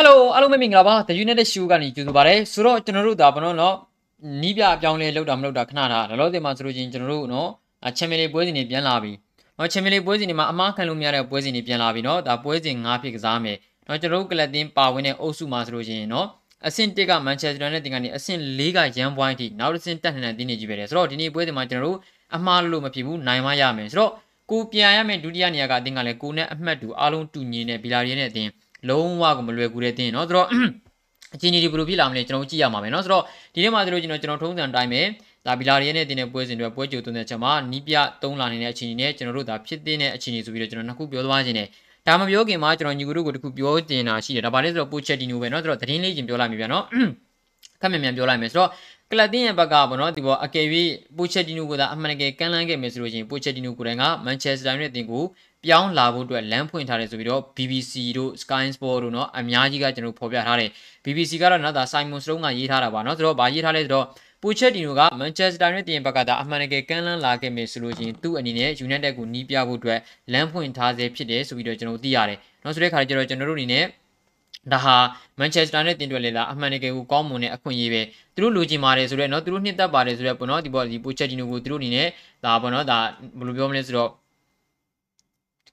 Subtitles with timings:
[0.00, 3.76] Hello အားလုံးပဲမင်္ဂလာပါ The United Show ကနေကြိုဆိုပါရစေဆိုတော့ကျွန်တော်တို့ဒါဘာလို့နော်
[4.42, 7.48] နီးပြအပြောင်းလဲလောက်တာမလောက်တာခဏထားလောလောဆယ်မှာဆိုလို့ချင်းကျွန်တော်တို့နော်
[7.96, 9.12] ချန်ပီယံလေးပွဲစဉ်တွေပြန်လာပြီ
[9.58, 13.56] နော်ချန်ပီယံလေးပွဲစဉ်တွေမှာအမားခံလို့မရတဲ့ပွဲစဉ်တွေပြန်လာပြီနော်ဒါပွဲစဉ်၅ဖြစ်ကစားမယ်
[13.86, 16.26] နော်ကျွန်တော်တို့ကလပ်တင်းပါဝင်တဲ့အုပ်စုမှာဆိုလို့ချင်းနော်
[16.66, 21.98] အဆင့်1ကမန်ချက်စတာနဲ့တင်ကနေအဆင့်4ကရန်ပွိုင်းထိနောက်တစ်ဆင့်တက်နေတဲ့တင်းနေကြီးပဲတယ်ဆိုတော့ဒီနေ့ပွဲစဉ်မှာကျွန်တော်တို့
[22.36, 24.12] အမှားလို့မဖြစ်ဘူးနိုင်မရမယ်ဆိုတော့
[24.50, 28.50] ကိုပြန်ရမယ်ဒုတိယနေရာကအတင်းကလည်းကိုနဲ့အမှတ်တူအားလုံးတူညီနေဘီလာရီရဲ့အတင်း
[28.89, 30.47] လုံးဝကိုမလွယ်ကူတဲ့တင်းเนาะဆိုတော့
[31.35, 35.01] အချင်းကြီးဘယ်လိုဖြစ်လာမလဲကျွန်တော်ကြည့်ရမှာပဲเนาะဆိုတော့ဒီနေ့မှာဆိုလို့ကျွန်တော်ကျွန်တော်ထုံးစံအတိုင်းပဲ
[35.45, 41.67] ဒါဘီလာရီရဲ့နဲ့တင်းတဲ့ပွဲစဉ်တွေပွဲကြိုသွင်းတဲ့ချက်မှာနီးပြသုံးလာနေတဲ့အခြေအနေနဲ့ကျွန်တော်တို့ဒါဖြစ်တဲ့အခြေအနေဆိုပြီးတော့ကျွန်တော်နှစ်ခုပြောသွားခြင်းနဲ့
[42.07, 46.83] ဒါမပြောခင်မှာကျွန်တော်ညီကိုတို့ကိုတခုပြောတင်တာရှိတယ်ဒါပါလဲဆိုတော့ပိုချက်တီနိုပဲเนาะဆိုတော့သတင်းလေးချင်းပြောလိုက်ပြီဗျာเนาะ
[47.81, 48.69] ခက်မြန်မြန်ပြောလိုက်မယ်ဆိုတော့
[49.11, 50.65] ကလပ်တင်းရဲ့ဘက်ကပေါ့နော်ဒီပေါ်အကယ်၍
[51.17, 55.23] ပိုချက်တီနိုကသာအမှန်တကယ်ကမ်းလှမ်းခဲ့မယ်ဆိုလို့ရှိရင်ပိုချက်တီနိုကိုယ်တိုင်ကမန်ချက်စတာရဲ့အသင်းကို
[55.65, 60.69] ပြောင်းလာဖို့အတွက်လမ်းဖွင့်ထားတယ်ဆိုပြီးတော့ BBC တို့ Sky Sport တို့เนาะအများကြီးကကျွန်တော်ဖော်ပြထားတယ်
[61.03, 64.05] BBC ကတော့နောက်သာ Simon Stone ကရေးထားတာပါเนาะဆိုတော့ဗာရေးထားလဲဆိုတော့
[64.41, 69.99] ပူချက်တီနိုကမန်ချက်စတာနဲ့တင်ဘက်ကသာအမှန်တကယ်ကမ်းလှမ်းလာခဲ့မယ်ဆိုလို့ရှိရင်သူ့အနေနဲ့ United ကိုနီးပြဖို့အတွက်
[70.33, 73.85] လမ်းဖွင့်ထားစေဖြစ်တယ်ဆိုပြီးတော့ကျွန်တော်သိရတယ်။နောက်ဆိုတဲ့ခါကျတော့ကျွန်တော်တို့အနေနဲ့
[74.71, 74.95] ဒါဟာ
[75.39, 78.01] မန်ချက်စတာနဲ့တင်တွက်လေလားအမှန်တကယ်ကိုကောင်းမွန်တဲ့အခွင့်အရေးပဲ
[78.35, 82.07] သူတို့လိုချင်ပါတယ်ဆိုတော့เนาะသူတို့နှစ်သက်ပါတယ်ဆိုတော့ပေါ့နော်ဒီပေါ်ဒီပူချက်တီနိုကိုသူတို့အနေနဲ့
[82.45, 82.99] ဒါပေါ့နော်ဒါ
[83.37, 84.09] ဘယ်လိုပြောမလဲဆိုတော့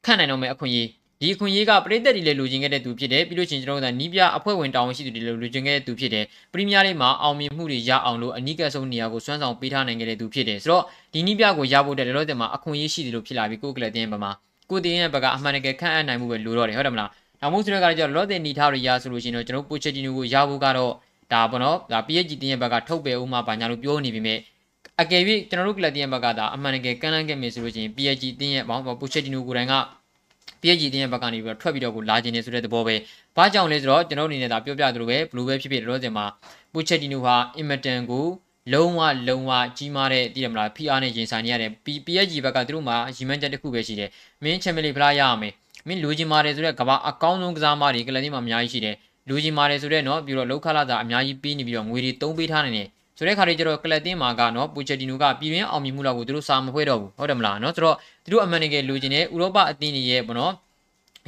[0.05, 0.89] ခန့်နိုင်တော့မယ့်အခွင့်အရေး
[1.21, 14.33] ဒီအခွင့်အရေးကပရိသတ်တွေလည်းလိုချင်ခဲ့တဲ့သူဖြစ်တယ်ပြီးလို့ချင်းကျွန်တော်တို့ကနီးပြအဖွဲ့ဝင်တာဝန်ရှိသူတွေလည်းလိုချင်ခဲ့တဲ့သူဖြစ်တယ်ပရီးမီးယားလိမှာအောင်မြင်မှုတွေရအောင်လို့အနီးကပ်ဆုံးနေရာကိုစွမ်းဆောင်ပေးထားနိုင်ခဲ့တဲ့သူဖြစ်တယ်ဆိုတော့ဒီနီးပြကိုရဖို့တဲ့လောလောဆယ်မှာအခွင့်အရေးရှိတယ်လို့ဖြစ်လာပြီးကိုကလပ်တင်းဘက်မှာ
[14.71, 17.11] ကိုတင်းရဲ့ဘက်ကအမှန်တကယ်ခန့်အပ်နိုင်မှုပဲလိုတော့တယ်ဟုတ်တယ်မလား
[17.42, 20.94] နောက်မှုဆိုတဲ့ကလည်းကျတော့လောလောဆယ်နေထားတွေရဆိုလို့ရှိရင်တော့ကျွန်တော်ပိုချက်တီနိုကိုရဖို့ကတော့
[21.34, 24.40] ဒါပေါ့နော်ဒါ PSG တင်းရဲ့ဘက်ကထုတ်ပယ်ဦးမှာပါညာလို့ပြောနေပြီမဲ့
[25.02, 29.76] အကယ်၍ကျွန်တော်တို့ကလပ်တင်းရဲ့ဘက်ကဒါအမှန်တကယ်ကန့်လန့်ခဲ့မယ်ဆိုလို့ရှိရင် PSG တင်းရဲ့ဘောပိုချက်တီနိုကိုယ်တိုင်က
[30.62, 32.96] PSG တင်းရဲ့ဘက်ကနေပြီးတော့ထွက်ပြီးတော့ကိုလာခြင်းနေဆိုတဲ့သဘောပဲ။
[33.36, 36.26] ဘာကြောင့်လဲဆိုတော့ကျွန်တော်အနေနဲ့ဒါပြောပြသလိုပဲဘလူးပဲဖြစ်ဖြစ်တော့စင်မှာ
[36.74, 38.28] ပူချက်တီနိုဟာအင်မတန်ကို
[38.74, 41.72] လုံးဝလုံးဝကြီးမားတဲ့တည်ရမလား PR နဲ့ရင်ဆိုင်နေရတယ်
[42.06, 44.10] PSG ဘက်ကသူတို့မှာရီမန်ချက်တစ်ခုပဲရှိတယ်။
[44.44, 45.54] မင်းချန်ပီယံလိဖလားရရမယ်။
[45.88, 48.96] မင်းလူကြီးမားတယ်ဆိုတဲ့ကမ္ဘာအကောင်းဆုံးကစားမတွေကလပ်တင်းမှာအများကြီးရှိတယ်။
[49.28, 52.88] လူကြီးမားတယ်ဆိုတဲ့နော်ပြီးတော့လောက်ခလာတာအများကြီးပေးနေပြီးတော့ငွေတွေတုံးပေးထားနေတယ်။
[53.18, 60.54] ဆိုတဲ့ခါတွေကျတော့ကလပ်တင်းမှာကနော်ပူချက်တီနိုကပြည်တွင်းအောင်မြင်မှုလောက်ကိုသူတို့စာမဖွဲတော့ဘူးဟုတ်တယ်မလားနော်ဆိုတော့သူတို့အမှန်တကယ်လူချင်းတဲ့ဥရောပအသင်းတွေရဲ့ပေါ့နော်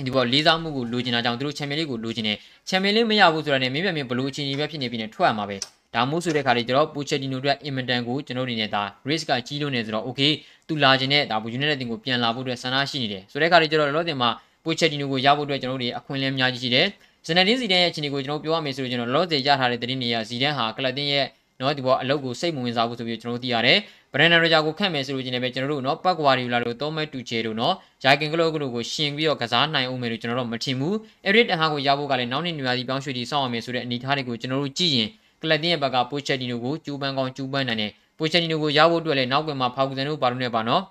[0.06, 2.38] ဒီပေါ်လေးစားမှုကိုလိုချင်တာကြောင့်သူတို့ချန်ပီယံလိကိုလိုချင်တယ်
[2.69, 5.57] ချန်ပီယံလိမရဘူးဆိုတာနဲ့မင်းပြမင်းဘလို့အချင်းကြီးပဲဖြစ်နေပြီနဲ့ထွက်ရမှာပဲ
[5.94, 10.31] ဒါမို့ဆိုတဲ့ခါလေးကျွန်တော်ပူချက်တီနိုတို့အင်မတန်ကိုကျွန်တော်အနေနဲ့ဒါ risk ကကြီးလို့နေဆိုတော့ okay
[10.67, 14.29] သူလာခြင်းနဲ့ဒါဘူယူနိုက်တက်တင်ကိုပြန်လာဖို့အတွက်ဆန္ဒရှိနေတယ်ဆိုတဲ့ခါလေးကျွန်တော်လောတင်မှာ
[14.67, 16.88] ပူချက်တီနိုကိုရဖို့အတွက်ကျွန်တော်တို့အခွင့်အလမ်းအများကြီးရှိတယ်
[17.28, 21.25] ဇနဒင်းစီဒန်ရဲ့အခြေအနေကိုကျွန်တော်ပြောရမယ်ဆိုတော့ကျွန်တော်လောဆယ်ရထားတဲ့သတင်းတွေကဇီဒန်ဟာကလပ်တင်ရဲ့
[21.59, 23.78] နော်ဒီပေါ်အလုပ်ကိုစိတ်မဝင်စားဘူးဆိုပြီးကျွန်တော်တို့သိရတယ်
[24.13, 27.73] ဘရန်နာရဂျာကိုခန့်မယ်ဆိုလို့ချင်းလည်းပဲကျွန်တော်တို့နော်ပတ်ကွာရီလာတို့တောမဲတူချေတို့နော်
[28.03, 30.95] ယာကင်ကလော့ကလို့ကိုရှင်ပြီးတော့ကစားနိုင်အောင်မယ်လို့ကျွန်တော်တို့မထင်ဘူး
[31.25, 35.09] အဲ့ဒီတဟာကိုရဖို့ကလည်းနောက်နေ့နေရာစီပြောင်းရွှေ့တီစောင့်အောင်မယ်ဆိုတဲ့အနေအထားတွေကိုကျွန်တော်တို့ကြည့်ရင်
[35.41, 40.81] ကလပ်တင်းရဲ့ဘက်ကပိုချက်တီနိုကိုကျူးပန်းကောင်းကျူးပန်းနိုင်တယ်ပိုချက်တီနိုကိုရဖို့အတွက်လည်းနောက်ကွယ်မှာဖောက်ကန်တို့ပါလို့နေပါနော်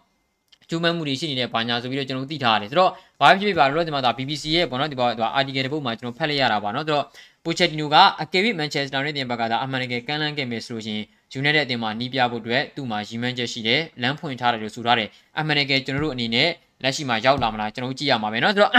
[0.70, 2.92] ကျူးမမှုတွေရှိနေတဲ့ဘာညာဆိုပြီးတော့ကျွန်တော်သိထားရတယ်ဆိုတော့
[3.22, 7.06] ဘာဖြစ်ဖြစ်ပါလို့ဒီမှာဒါ BBC ရဲ့ပေါ့နော်ဒီပေါ်ဒီ article တစ်ပုဒ်မှာကျွန်တော်ဖတ်လိုက်ရတာပါနော်ဆိုတော့
[7.46, 16.50] ပိုချက်တီနိုကအကယ်၍မန်ချက်စတာနဲ့တင်ဘက်ကဒါအမှန်တကယ်ကမ်းလှမ်းခဲ့မယ်ဆိုလို့ရှိရင်ယူနိုက်တက်အသင်းမှာနီးပြဖို့အတွက်သူ့မှာရည်မှန်းချက်ရှိတယ်လမ်းဖွင့်ထားတယ်လို့ဆိုထားတယ်အမှန်တကယ်ကျွန်တော်တို့အနေနဲ့
[16.84, 18.74] လက်ရှိမှာရောက်လာမလားကျွန်တော်တို့ကြည့်ရမှာပဲเนาะဆိုတော့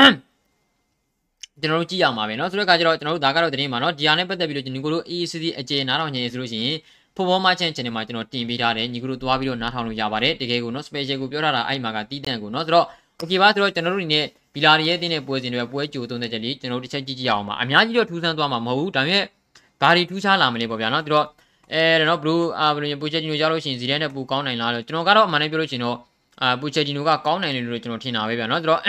[1.61, 6.77] ကျွန်တော်တို့ကြည့်ရမှာပဲเนาะဆိုတော့အခါကျတော့ကျွန်တော်တို့ဒါကတော့တင်းမှာเนาะဒီဟာနဲ့ပတ်သက်ပြီးတော့ညီကိုတို့ ECC အကျေနားတော်ညင်ဆိုလို့ရှိရင်
[7.18, 12.86] ဖော်ဖော်မချင်း channel မှာကျွန်တော်တင်ပေးထားတယ်ညီကတို့သွားပြီးတော့နားထောင်လို့ရပါတယ်တကယ်ကိုနော် special ကိုပြောထားတာအဲ့မှာကတီးတန့်ကိုနော်ဆိုတော့
[13.22, 19.24] okay ပါဆိုတော့ကျွန်တော်တို့အနေနဲ့ဗီလာရီရဲ့တင်းတဲ့ပွဲစဉ်တွေပွဲကြိုသုံးတဲ့ချက်လေးကျွန်တော်တို့တစ်ချက်ကြည့်ကြည့်အောင်ပါအများကြီးတော့ထူးဆန်းသွားမှာမဟုတ်ဘူးဒါပေမဲ့
[19.82, 21.26] ဘာတွေထူးခြားလာမလဲပေါ့ဗျာနော်သူတို့
[21.74, 25.98] အဲတော့ဘလူးအာဘလူးပူချက်ဂျီနိုရောက်လို့ရှိရင်ဇီဒန်နဲ့ပူကောင်းနိုင်လားလို့ကျွန်တော်ကတော့အမှန်တမ်းပြောလို့ရှိရင်တော့
[26.42, 28.82] အာပူချက်ဂျီနိုကကောင်းနိုင်တယ်လို့ကျွန်တော်ထင်တာပဲဗျာနော်သူတို့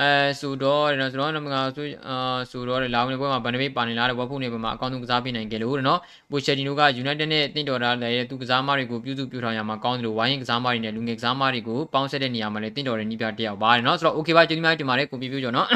[0.00, 0.10] အဲ
[0.40, 6.00] ဆိုတော့နော်ဆိုတော့နမကဆိုအာဆိုတော့လာဝင်ပွဲမှာဗန်နဘေးပါနေလားတဲ့ဝက်ဖုန်နေပွဲမှာအကောင့်သူကစားပေးနိုင်ကြလို့တဲ့နော်
[6.30, 15.66] ပူချက်တီနိုက United နဲ့တင့်တော်တာလည်းသူကစားမတွေကိုပြုစုပြုထောင်ရမှာကောင်းတယ်လို့ဝိုင်းရင်ကစားမတွေနဲ့လူငယ်ကစားမတွေကိုပေါင်းဆက်တဲ့နေရာမှာလည်းတင့်တော်တဲ့နီးပြတယောက်ပါတယ်နော်ဆိုတော့ okay ပါကျေးဇူးများတင်ပါတယ်ကိုပြပြကြောနော်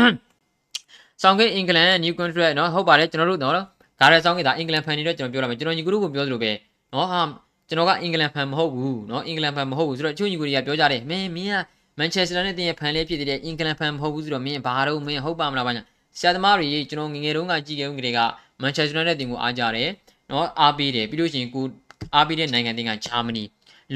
[1.22, 3.54] ဆောင်ကိအင်္ဂလန် new contract နော်ဟုတ်ပါတယ်ကျွန်တော်တို့နော်
[4.00, 6.52] ဒါရဲဆောင်ကိဒါအင်္ဂလန်ဖန်နေတော့ကျွန်တော်ပြောရမယ်ကျွန်တော်ညီကိုတို့ကိုပြောသလိုပဲ
[6.92, 7.20] နော်ဟာ
[7.68, 11.56] ကျွန်တော်ကအင်္ဂလန်ဖန်မဟုတ်ဘူးနော်အင်္ဂလန်ဖန်မဟုတ်ဘူးဆိုတော့ချို့ညီကိုတွေကပြောကြတယ်မင်းမင်းက
[11.98, 15.82] မန်ချက်စတာနဲ့တင်ရဲ့ဖန်လေးဖြစ်တဲ့အင်္ဂလန်ဖန်မဟုတ်ဘူးဆိုတော့မင်းဘာတော့မင်းဟုတ်ပါမလားဗျာ
[16.18, 18.18] ဆရာသမားတွေကျွန်တော်ငငယ်တုန်းကကြည့်ခဲ့ဦးကလေးက
[18.62, 19.90] မန်ချက်စတာနဲ့တင်ကိုအားကြတယ်
[20.30, 21.64] နော်အားပေးတယ်ပြီးလို့ရှိရင်ကို
[22.14, 23.44] အားပေးတဲ့နိုင်ငံတင်ကဂျာမနီ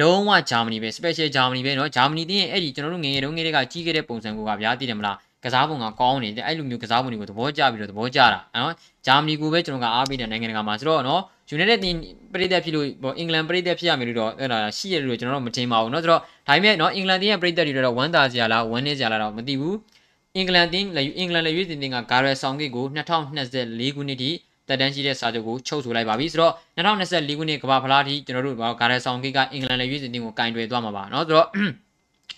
[0.01, 3.39] လုံးဝဂျာမနီပဲ special ဂျာမနီပဲနော်ဂျာမနီတင်ရဲ့အဲ့ဒီကျွန်တော်တို့ငငယ်တုန်းက
[3.73, 8.74] ကြီးခဲ့တဲ့ပုံစံကိုကဗျာသိတယ်မလား ကစားပုံကကောင်းနေတယ်အဲ့လိုမျိုးကစားပုံတွေကိုသဘောကျပြီးတော့သဘောကျတာနော်
[9.06, 11.96] ဂျာမနီကိုပဲကျွန်တော်ကအားပေးတဲ့နိုင်ငံတကာမှာဆိုတော့နော်ယူနိုက်တက်တင်
[12.34, 19.76] ပြည်သက်ဖြစ်လို့ပေါ့အင်္ဂလန်ပြည်သက်ဖြစ်ရမယ်လို့တော့အဲ့ဒါရှိရလို့ကျွန်တော်တို့မထင်ပါဘူးเนาะဆိုတော့ဒါပေမဲ့เนาะအင်္ဂလန်တင်ရဲ့ပြည်သက်တွေတော့ဝမ်းသာစရာလားဝမ်းနည်းစရာလားတော့မသိဘူး
[20.36, 20.88] အင်္ဂလန်တင်း
[21.20, 24.32] အင်္ဂလန်လက်ရွေးစင်တင်ကဂါရယ်ဆောင်ဂစ်ကို2024ခုနှစ်ထိ
[24.68, 31.48] တက်တန်းရှိတဲ့စာချုပ်ကိုချုပ်ဆိုလိုက်ပါပြီဆိုတော့2024ခုနှစ်ကမ္ဘာဖလားထိကျွန်တော်တို့ဂါရယ်ဆောင်ဂစ်ကအင်္ဂလန်လက်ရွေးစင်တင်ကိုကင်တွယ်သွားမှာပါเนาะဆိုတော့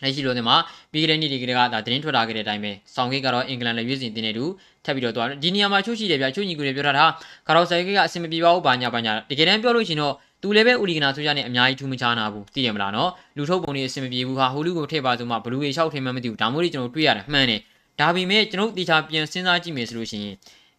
[0.02, 0.56] လက်ရှိလိုတင်မှာ
[0.92, 4.44] ပြီးခဲ့တဲ့နေ့တွေကဒါသတင်းထွက်လာခဲ့တဲ့အတိုင်းပဲဆောင်ဂိတ်ကတော့အင်္ဂလန်လည်းရွေးစင်တင်နေတူ
[4.84, 7.04] ထပ်ပြီးတော့သွားဒီနေရာမှာချို့ရှိတယ်ဗျချို့ညီကိုတွေပြောထားတာ
[7.46, 17.60] ကာရောဆိုင်ဂိတ်ကအဆင်မပြေပါဘူးဘာညာဘာညာတကယ်တမ်းပြောလို့ရှိရင်တော့သူလည်းပဲဥလီဂနာဆိုကြနဲ့အများကြီးထူးမခြားနာဘူးသိရမလားနော်လူထုတ်ပုံတွေအဆင်မပြေဘူးဟာဟိုလူကိုထည့်ပါဆိုမှဘလူးရေလျှောက်ထင်မှမသိဘူးဒါမျိုးတွေကျွန်တော်တွေ့ရတယ်မှန်တယ်
[18.00, 20.36] ဒါပေမဲ့ကျွန်တော်တေချာပြန်စဉ်းစားကြည့်မယ်ဆိုလို့ရှိရင်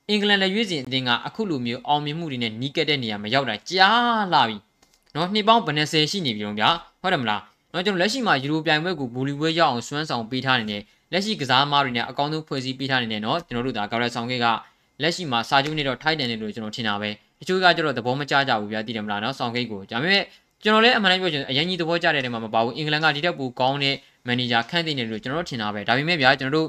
[0.10, 4.58] အင်္ဂလန်လည်းရွေးစင်အသင်းကအခုလိုမျိုးအောင်မြင်မှုတွေနဲ့နီးကပ်တဲ့နေရာမှာရောက်တာကြားလာပြီ
[5.16, 6.70] နော်နှစ်ပေါင်းဘယ်နှဆယ်ရှိနေပြီတော့ဗျာ
[7.02, 7.42] ဟုတ်တယ်မလား
[7.74, 10.82] နော်ကျွန်တော်လက်ရှိမှာယူရိုပြိုင်ပွဲကိုဘူလီပွဲရောက်အောင်စွမ်းဆောင်ပေးထားနေတယ်
[11.12, 14.46] လက်ရှိကစားသမားတွေနဲ့အကောင်းဆုံးဖွဲ့စည်းပေးထားနေတယ်နော်ကျွန်တော်တို့ဒါဂါရက်ဆောင်ကက
[15.02, 17.10] လက်ရှိမှာစာချုပ်နဲ့တော့ထိုက်တယ်လို့ကျွန်တော်ထင်တာပဲ
[17.40, 20.24] တချို့ကကျတော့သဘောမကျကြဘူးဗျာသိတယ်မလားနော်ဆောင်ကိတ်ကိုဒါပေမဲ့
[20.64, 23.96] ကျွန်တော်လည်းအမှန်တမ်းပြောချင်အရင်ကြီးသဘောကျတဲ့နေရာမှာမပါဘူးအင်္ဂလန်ကဒီတက်ပူကောင်းတဲ့
[24.28, 26.68] မန်နေဂျာခန့်သိနေတယ်လို့ကျွန်တော်တို့ထင်တာပဲဒါပေမဲ့ဗျာကျွန်တော်တို့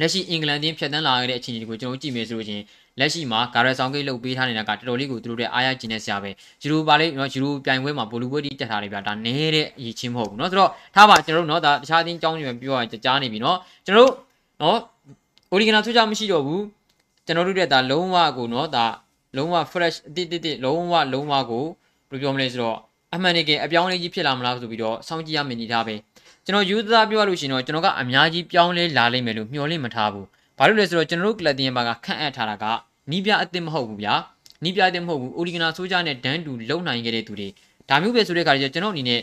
[0.00, 2.62] လက်ရှိအင်္ဂလန်တင်းဖြတ်တန်းလာခဲ့တဲ့အခြေအနေကိုကျွန်တော်ကြည့်မယ်ဆိုလို့ချင်း
[3.00, 6.30] လက်ရှိမှာဂါရယ်ဆောင်ကိတ်လုတ်ပေးထားနေတာကတော်တော်လေးကိုသူတို့ရဲ့အားရကျင်တဲ့ဆရာပဲ
[6.62, 14.12] ယူရိုပါလေးနော်ယူရိုပြိုင်ပွဲမှာဘိုလူပွဲတီးတက်ထားတယ်ဗျာဒါနည်းတဲ့အရေးချင်းမဟုတ်ဘူးနော်ဆိုတော့ထားပါကျွန်တော်တို့နော်ဒါတခြားအသင်းကြောင်းတွေမှာပြောရကြားနေပြီနော်ကျွန်တော်တို့
[14.62, 14.78] နော်
[15.50, 16.62] အိုရီဂနာထူးခြားမရှိတော့ဘူး
[17.26, 18.86] ကျွန်တော်တို့ရဲ့ဒါလုံးဝကိုနော်ဒါ
[19.36, 21.64] လုံးဝ fresh အတိတ်တိလုံးဝလုံးဝကို
[22.10, 22.78] ဘယ်လိုပြောမလဲဆိုတော့
[23.14, 25.94] အမှန်တကယ်အပြောင်းလဲကြီးဖြစ်လာမလားဆိုပြီးတော့စောင့်ကြည့်ရမယ်နေသားပဲ
[26.44, 30.26] ကျွန်တော်ယူသားပြောရလို့ရှိရင်တော့ကျွန်တော်ကအများကြီးပြောင်းလဲလာလိမ့်မယ်လို့မျှော်လင့်မထားဘူး
[30.58, 32.64] ဘာလို့လဲဆိုတော့ကျွန်တော်တို့ကလပ်တင်ဘာကခန့်အပ်ထားတာက
[33.10, 34.14] နီးပြအစ်စ်မဟုတ်ဘူးဗျာ
[34.64, 37.48] နီးပြအစ်စ်မဟုတ်ဘူးအိုရီဂနာဆိုးကြနဲ့ဒန်တူလုံနိုင်ခဲ့တဲ့သူတွေ
[37.88, 39.20] ဒါမျိုးပဲဆိုတဲ့ခါကျကျွန်တော်အနေနဲ့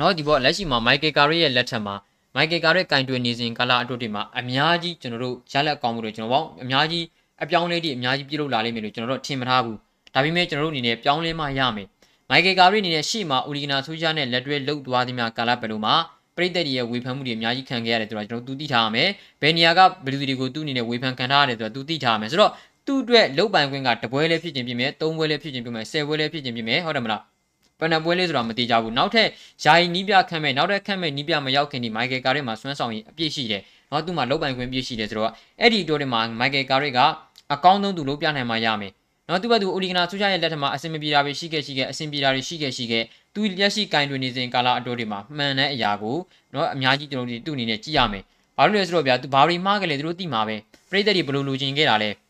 [0.00, 1.94] နော်ဒီဘောလက်ရှိမှာမိုက်ကယ်ကာရီရဲ့လက်ထက်မှာ
[2.34, 7.04] မိုက်ကယ်ကာရီကင်တွယ်နေစဉ်ကာလအတုတွေမှာအများကြီးကျွန်တော်တို့ရလက်ကောင်းမှုတွေကျွန်တော်ပေါ့အများကြီး
[7.42, 9.76] အပြောင်းလဲတွေအများကြီးပြုလုပ်လာလိမ့်မယ်လို့ကျွန်တော်တို့ထင်မထားဘူး
[10.14, 11.88] ဒါပေမဲ့ကျွန်တော်တို့အနေနဲ့ပြောင်းလဲမှရမယ်
[12.30, 15.94] မိုက်ကယ်ကာရီအနေနဲ့ရှေ့မှာအိုရီဂနာဆိုးကြနဲ့လက်တွဲလှုပ်သွားသည်များကာလပလိုမှာ
[16.36, 19.08] ပရိသတ်တွေရဲ့ဝေဖန်မှုတွေအများကြီးခံခဲ့ရတယ်ဆိုတော့ကျွန်တော်တို့သိထားရမယ်
[19.42, 22.52] ဘယ်နေရာကဘယ်လူတွေကိုသူ့အနေနဲ့ဝေဖန်ခံထားရတယ်ဆိုတော့သူသိထားရမယ်ဆိုတော့
[22.90, 27.22] သူ့အတွက်လုတ်ပိုင်ခွင့်ကတပွဲလေးဖြစ်ခြင်းဖြစ်မယ်သုံးပွဲလေးဖြစ်ခြင်းဖြစ်မယ်ဆယ်ပွဲလေးဖြစ်ခြင်းဖြစ်မယ်ဟုတ်တယ်မလား
[27.78, 29.28] ပန်နပွဲလေးဆိုတာမတိကြဘူးနောက်ထပ်
[29.64, 37.00] ယာယီနီးပြခန့်မဲ့နောက်ထပ်ခန့်မဲ့နီးပြမရောက်ခင်ဒီမိုက်ကယ်ကာရက်မှာဆွမ်းဆောင်ရင်အပြည့်ရှိတယ်။နော်သူ့မှာလုတ်ပိုင်ခွင့်ပြည့်ရှိတယ်ဆိုတော့အဲ့ဒီတိုးတွေမှာမိုက်ကယ်ကာရက်က
[37.52, 38.92] အကောင်းဆုံးသူလို့ပြနိုင်မှရမယ်။
[39.28, 43.04] နော်သူ့ဘက်သူအိုလီဂနာဆူချရဲ့လက်ထက်မှာအဆင်မပြေတာပဲရှိခဲ့ရှိခဲ့အဆင်ပြေတာတွေရှိခဲ့ရှိခဲ့
[43.34, 46.16] သူလက်ရှိကင်တွင်နေစဉ်ကာလအတိုးတွေမှာမှန်တဲ့အရာကို
[46.54, 48.22] နော်အများကြီးကျွန်တော်တို့သူ့အနေနဲ့ကြည့်ရမယ်။
[48.56, 50.56] ဘာလို့လဲဆိုတော့ဗျာသူဘာတွေမှားကြလဲသူတို့သိမှာပဲ။
[50.90, 52.10] ပြည်သက်တွေဘယ်လိုလိုချင်ခဲ့တာလဲ။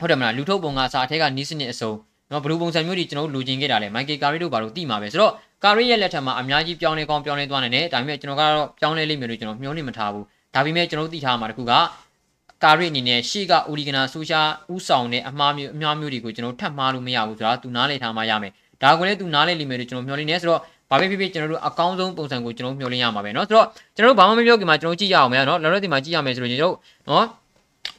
[0.00, 1.92] ဟုတ်တယ်မလားလူထုတ်ပုံကစာအထက်ကနီးစနစ်အစုံ
[2.30, 5.32] နော်ဘယ်လိုပုံစံမျိုးတွေကျွန်တော်တို့လိုချင်ခဲ့တာလဲမိုက်ကယ်ကာရီတို့ဘာလို့သိမှာပဲဆိုတော့
[5.64, 10.24] ကာရီရဲ့လက်ထက်မှာအများကြီးပြောင်းလဲကောင်းပြောင်းလဲသွားနိုင်တယ်ဒါပေမဲ့ကျွန်တော်ကတော့ပြောင်းလဲလိမ့်မယ်လို့ကျွန်တော်မျှော်လင့်မထားဘူး
[10.54, 11.72] ဒါပေမဲ့ကျွန်တော်တို့သိထားမှာတခုက
[12.64, 14.40] ကာရီအနေနဲ့ရှေ့ကဦးလီဂနာဆူရှာ
[14.74, 18.52] ဥဆောင်တဲ့အမှားမျိုးအများမျိုးတွေကိုကျွန်တော်ထပ်မှားလို့မရဘူးဆိုတာသူနားလည်ထားမှရမယ်
[18.82, 20.60] ဒါကိုလည်းသူနားလည်လိမ့်မယ်လို့ကျွန်တော်မျှော်လင့်နေဆိုတော့
[20.90, 23.66] ဘာပဲဖြစ်ဖြစ်ကျွန်တော်တို့အကောင်းဆုံးပုံစံကိုကျွန်တော်မျှော်လင့်ရမှာပဲเนาะဆိုတော့
[23.96, 26.74] ကျွန်တော်တို့ဘာမှမပြောခင်မှာကျွန်တော်ကြည့်ရအောင်မယ်เนาะလောလောဆယ်မှာကြည့်ရမယ်ဆိုတော့ကျွန်တော်တို့
[27.06, 27.24] เนาะ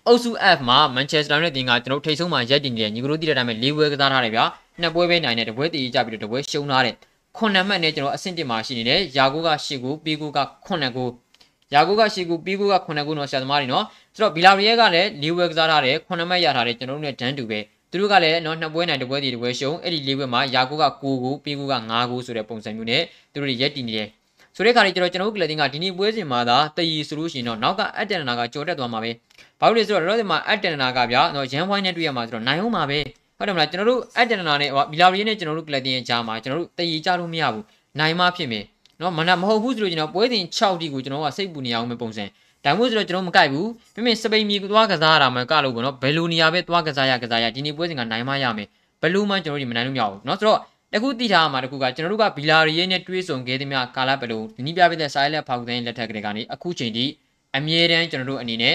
[0.09, 4.45] အုပ်စု F မှာ Manchester United တင်ကကျွန်တော်ထိတ်ဆုံးမှာရက်တင်နေတယ်ညီကတို့သိတဲ့အတိုင်းပဲ၄ပွဲကစားထားတယ်ဗျာ
[4.81, 6.95] နှစ်ပွဲပဲနိုင်တယ်တပွဲတည်ကြပြီးတော့တပွဲရှုံးထားတယ်
[7.37, 11.09] ခုနှစ်မှတ်နဲ့ကျွန်တော်အဆင့်တင်မှာရှိနေတယ်ယာကိုက၈ကိုပီကိုက9ကို
[11.73, 13.85] ယာကိုက၈ကိုပီကိုက9ကိုတော့ဆရာသမားတွေနော်
[14.15, 17.59] ဆိုတော့ဘီလာရီယဲကလည်း၄ပွဲကစားထားတယ်9မှတ်ရထားတယ်ကျွန်တော်တို့နဲ့ဒန်းတူပဲ
[17.91, 23.03] သူတို့ကလည်းနော်နှစ်ပွဲနိုင်တစ်ပွဲတည်တစ်ပွဲရှုံးအဲ့ဒီ၄ပွဲမှာယာကိုက9ကိုပီကိုက9ကိုဆိုတဲ့ပုံစံမျိုးနဲ့
[23.33, 24.09] သူတို့တွေရက်တည်နေတယ်
[24.57, 29.11] ဆိုတဲ့ခါလေးကျတော့ကျွန်တော်တို့ကလတင်ကဒီနေ့ပွဲစဉ်မှာသာတည်ဆိုလို့ရှိရင်တော့နောက်ကအက်တန်နာကကြော်တက်သွားမှာပဲ
[29.61, 32.99] ဘာလို့လဲဆိုတော့လောလောဆယ်မှာအက်တန်နာကဗျာတော့ရန်ဝိုင်းနဲ့တွေ့ရမှာဆိုတော့နိုင်အောင်မှာပဲ
[33.39, 37.65] ဟုတ်တယ်မလားကျွန်တော်တို့အက်တန်နာနဲ့ဟိုဘီလာရီနဲ့ကျွန်တော်တို့ကလတင်ရဲ့ကြားမှာကျွန်တော်တို့တည်ကြလို့မရဘူး
[37.99, 38.65] နိုင်မှဖြစ်မယ်
[39.01, 42.25] နော်မနာမဟုတ်ဘူးဆိုလို့ကျွန်တော်ပွဲစဉ်6တိကိုကျွန်တော်ကစိတ်ပူနေအောင်ပဲပုံစံ
[42.65, 48.69] ဒါမှမဟုတ်ဆိုတော့ကျွန်တော်မကြိုက်ဘူးပြင်းပြင်းစပိန်မြေကသွားကစားရတာမှကလို့ပေါ့နော်ဘယ်လိုနေရာပဲသွားကစားရကစားရဒီနေ့ပွဲစဉ်ကနိုင်မှရမယ်
[49.01, 50.61] ဘယ်လိုမှကျွန်တော်တို့ဒီမနိုင်လို့မရဘူးနော်ဆိုတော့
[50.97, 57.05] အခုသိထားမှာတခုကကျွန်တော်တို့ကဘီလာရီရဲ့နဲ့တွေးဆုံခဲ့သမျှကာလပတ်လုံးနည်းပြပြတဲ့ဆိုင်လက်ဖောက်သိန်းလက်ထက်ကလေးကနေအခုချိန်ထိ
[57.57, 58.75] အမြဲတမ်းကျွန်တော်တို့အနေနဲ့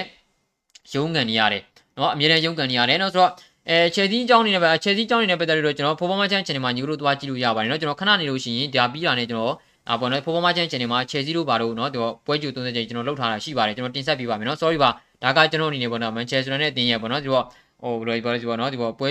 [0.93, 1.63] ရုံးကန်နေရတယ်
[1.97, 3.31] နော်အမြဲတမ်းရုံးကန်နေရတယ်နော်ဆိုတော့
[3.69, 9.53] အဲခြေစည်းအကြောင်းနေနဲ့ပဲခြေစည်းအကြောင်းနေနဲ့ပတ်သက်လို့ကျွန်တော် performance channel မှာညီတို့သွားကြည့်လို့ရပါတယ်နော်ကျွန်တော်ခဏနေလို့ရှိရင်ဒါပြီးတာနဲ့ကျွန်တော်
[9.91, 14.89] အပေါ်နော် performance channel မှာခြေစည်းတို့ပါလို့နော်ဒီပွဲကျူ30ချိန်ကျွန်တော်လောက်ထားတာရှိပါတယ်ကျွန်တော်တင်ဆက်ပေးပါမယ်နော် sorry ပါ
[15.23, 17.45] ဒါကကျွန်တော်အနေနဲ့ပေါ့နော် Manchester နဲ့တင်ရပေါ့နော်ဒီတော့
[17.81, 19.09] ဟိုဘယ်လိုပြောလဲဒီပေါ့နော်ဒီပေါ့ပွဲ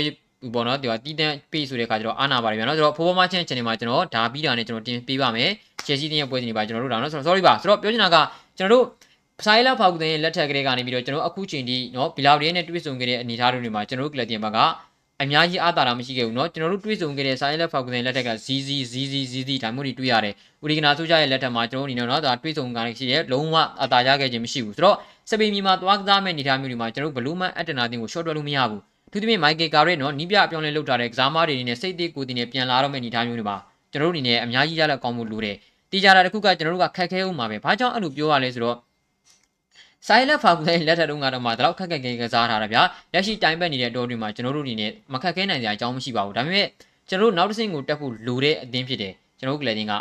[0.53, 5.49] ပေါ့နော်ဒီကတီးတန်းပေးဆိုတဲ့ခါကျတော့အာနာပါတယ်ဗျာနော်ဆိုတော့ဖိုးဖိုးမချင်း channel မှာကျွန်တော်ဒါပြီးတာနဲ့ကျွန်တော်တင်ပေးပါမယ်
[5.85, 8.17] ချယ်ဆီတင်းရဲ့ပွဲစဉ်တွေပါကျွန်တော်တို့ဒါနော်ဆိုတော့ sorry ပါဆိုတော့ပြောချင်တာက
[8.57, 8.85] ကျွန်တော်တို့
[9.45, 14.59] ဆိုင်လာဖောက်တဲ့လက်ထက်ကလေးကနေပြီးတော့ကျွန်တော်အခုချိန်ထိနော်ဘီလာရီနဲ့တွေ့ဆုံခဲ့တဲ့အနေအထားတွေမှာကျွန်တော်တို့ကလပ်တင်ဘက်က
[15.21, 24.97] အများကြီးအားတာတာမရှိခဲ့ဘူးเนาะကျွန်တော်တို့တွေးဆုံခဲ့တဲ့ဆိုင်လက်ဖောက်ကန်လက်ထက်ကဇီဇီဇီဇီဇီဇီဒါမျိုးတွေတွေ့ရတယ်။ဦးရီကနာဆိုကြရဲ့လက်ထက်မှာကျွန်တော်တို့အနေနဲ့เนาะဒါတွေးဆုံကန်ရှိတဲ့လုံးဝအတာရခဲ့ခြင်းမရှိဘူး။ဆိုတော့
[25.29, 33.56] စပိန်ပြည်မှာသွားကစားမဲ့အနေအထားမျိုးတွေမှာကျွန်တော်တို့ဘလူးမန်အက်တနာတင်ကို short တွက်လို့မရဘူး။ အထူးသဖြင့် Michael Carrick နော်နီးပြအပြောင်းလဲလုပ်ထားတဲ့ကစားမတွေအနေနဲ့စိတ်သေးကိုယ်တင်နဲ့ပြန်လာတော့မယ့်အနေအထားမျိုးတွေပါ
[33.92, 35.56] ကျွန်တော်တို့အနေနဲ့အများကြီးရလက်ကောင်းမှုလိုတယ်
[35.90, 38.76] တီးကြတာတစ်ခုကကျွန်တော်တို့ကခက်ခဲဦးမှာပဲဘာကြောင့်အဲ့လိုပြောရလဲဆိုတော့
[40.06, 46.68] ဆိုင်လက်ဖာကူတိုင်းလက်ထက်တုန်းကတော့မှဒီလောက်ခက်ခက်ခဲခဲကစားထားတာဗျာလက်ရှိတိုင်ပတ်နေတဲ့အတော်တွေမှာကျွန်တော်တို့အနေနဲ့မခက်ခဲနိုင်စရာအကြောင်းမရှိပါဘူးဒါပေမဲ့
[47.08, 49.92] ကျွန်တော်တို့နောက်တစ်ဆင့်ကိုတက်ဖို့လိုတဲ့အသင်းဖြစ်တယ်ကျွန်တော်တို့ကလည်းတင်က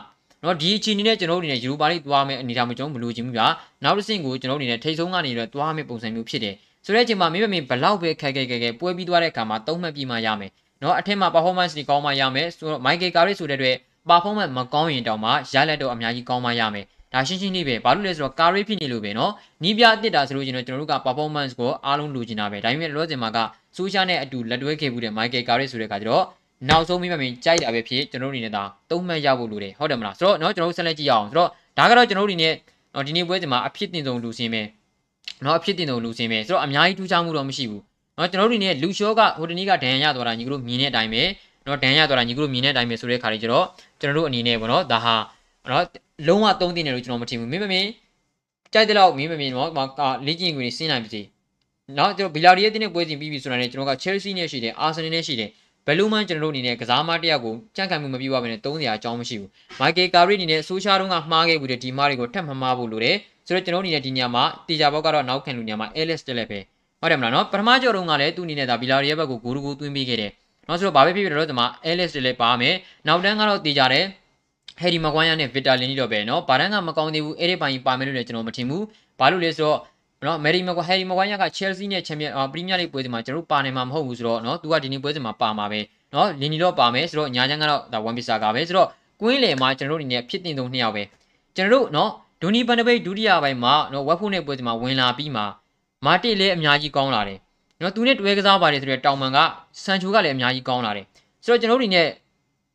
[0.43, 3.47] နော်ဒီအချိန်နဲ့ကျွန်တော်တို့အနေနဲ့ယူရိုပါလိသွားမယ်အနေထားမျိုးကျွန်တော်မလိုချင်ဘူးဗျာ
[3.83, 6.55] နောက်တစ်ဆင့်ကိုကျွန်တော်တို့အနေနဲ့ထိတ်ဆုံးကနေတော့သွားမယ်ပုံစံမျိုးဖြစ်တယ်
[6.86, 10.50] ဆိုတဲ့အချိန်မှာမိမမင်းဘလောက်ပဲခက်ခဲခဲခဲပွဲပြီးသွားတဲ့အခါမှာသုံးမှတ်ပြီးမှရမယ်
[10.82, 13.76] နော်အထက်မှာ performance တွေကောင်းမှရမယ်ဆိုတော့ Michael Carrick ဆိုတဲ့အတွက်
[14.08, 23.38] performance မကောင်းရင်တောင်မှရလက်တော့အများကြီးကောင်းမှရမယ်ဒါရှင်းရှင်းလေးပဲဘာလို့လဲဆိုတော့ Carrick ဖြစ်နေလို့ပဲနော်နီးပြအစ်တာဆိုလို့ကျွန်တော်တို့က performance ကိုအားလုံးလိုချင်တာပဲဒါပေမဲ့လောစင်မှာက
[23.76, 26.24] ဆူရှာနဲ့အတူလက်တွဲခဲ့မှုတဲ့ Michael Carrick ဆိုတဲ့အခါကျတော့
[26.68, 32.54] နောက်ဆုံးမိမမင်းကြိုက်တာပဲဖြစ်ကျွန်တော်တို့အနေနဲ့ဒါသုံးမှတ်ရဖို့လိုတယ်ဟုတ်တယ်မလားဆိုတော့เนาะကျွန်တော်တို့ဆက်လက်ကြည့်ရအောင်ဆိုတော့ဒါကတော့ကျွန်တော်တို့အနေနဲ့
[33.06, 34.62] ဒီနေ့ပွဲစဉ်မှာအဖြစ်တင်ဆုံးလူစင်းပဲ
[35.45, 37.81] နော်ဖြစ်တင်တော်လူစင်ပဲဆိုတော့အများကြီးထူးခြားမှုတော့မရှိဘူး
[38.17, 41.23] နော်ကျွန်တော်တို့နေလူရှောကဟိုတနေ့ကဒဏ်ရာရသွားတာညီကတို့မြင်တဲ့အတိုင်းပဲ
[41.65, 43.65] နော်ဒဏ်ရာရသွားတာညီကတို့မြင်တဲ့အတိုင်းပဲဆိုတဲ့ခါလေးကျတော့
[44.01, 45.15] ကျွန်တော်တို့အနေနဲ့ပေါ့နော်ဒါဟာ
[45.71, 45.83] နော်
[46.27, 47.89] လုံးဝသုံးတင်တယ်လို့ကျွန်တော်မထင်ဘူးမင်းမင်း
[48.73, 49.69] ကြိုက်တဲ့လောက်မင်းမင်းနော်
[50.25, 51.21] လေ့ကျင့်ခွင့်နေစဉ်းနိုင်ပါစေ
[51.97, 55.49] နော်ကျွန်တော်ဘီလာရီရဲ့တင်းနဲ့ပွဲစဉ်ပြီးပြီဆိုတာနဲ့ကျွန်တော်က Chelsea နဲ့ရှိတယ် Arsenal နဲ့ရှိတယ်
[55.86, 59.50] ဘယ်လိုမှကျွန်တော်တို့အနေနဲ့ကစားမတယောက်ကိုကြန့်ခိုင်မှုမပြပါဘဲနဲ့သုံးစရာအကြောင်းမရှိဘူး။
[59.80, 63.16] မိုက်ကယ်ကာရီအနေနဲ့ဆိုရှာတုံးကမှားခဲ့ဘူးတဲ့ဒီမားတွေကိုထပ်မမှားဖို့လိုတယ်။
[63.46, 66.58] ဆိုတော့ကျွန်တော်အနေနဲ့ဒီညမှာတီဂျာဘောက်ကတော့နောက်ခံလူညမှာ Ellis တက်လက်ပဲ။
[67.00, 70.30] ဟုတ်တယ်မလားနော်ပထမကြော်တုံးကလည်းသူ့အနေနဲ့ဒါဘီလာရီရဲ့ဘက်ကိုဂိုးဂိုးသွင်းပေးခဲ့တယ်။
[70.68, 72.74] နော်ဆိုတော့ဘာပဲဖြစ်ဖြစ်တော့ဒီမှာ Ellis တက်လက်ပါမယ်။
[73.06, 74.04] နောက်တန်းကတော့တီဂျာတယ်
[74.80, 78.84] ဟယ်ရီမကွိုင်းယာနဲ့ဗစ်တာလင်နီတော့ပဲเนาะဘာတန်းကမကောင်းသေးဘူးအဲ့ဒီပိုင်းပါမယ်လို့လည်းကျွန်တော်မထင်ဘူး
[79.18, 79.78] ဘာလို့လဲဆိုတော့
[80.25, 85.79] နော်မယ်ရီမကွာဟယ်ရီမကွာရကချယ်ဆီနဲ့ချန်ပီယံပရီးမီးယားလိပွဲစဉ်မှာကျွန်တော်ပါနေမှာမဟုတ်ဘူးဆိုတော့နော်သူကဒီနေ့ပွဲစဉ်မှာပါမှာပဲ
[86.13, 88.87] နော်လင်းနီတော့ပါမယ်ဆိုတော့ညာချမ်းကတော့ဒါဝန်ပီဆာကပဲဆိုတော့
[89.21, 91.03] ကွင်းလယ်မှာကျွန်တော်တို့အနေနဲ့ဖြစ်တင်ဆုံးနှစ်ယောက်ပဲ
[91.55, 95.43] ကျွန်တော်တို့နော်ဒူနီပန်ဒဘိတ်ဒုတိယပိုင်းမှာနော်ဝက်ဖူးနဲ့ပွဲစဉ်မှာဝင်လာပြီးမှ
[96.05, 97.39] မာတိလည်းအများကြီးကောင်းလာတယ်
[97.81, 99.37] နော်သူနဲ့တွဲကစားပါတယ်ဆိုတော့တောင်မန်က
[99.83, 101.05] ဆန်ချိုကလည်းအများကြီးကောင်းလာတယ်
[101.43, 102.07] ဆိုတော့ကျွန်တော်တို့အနေနဲ့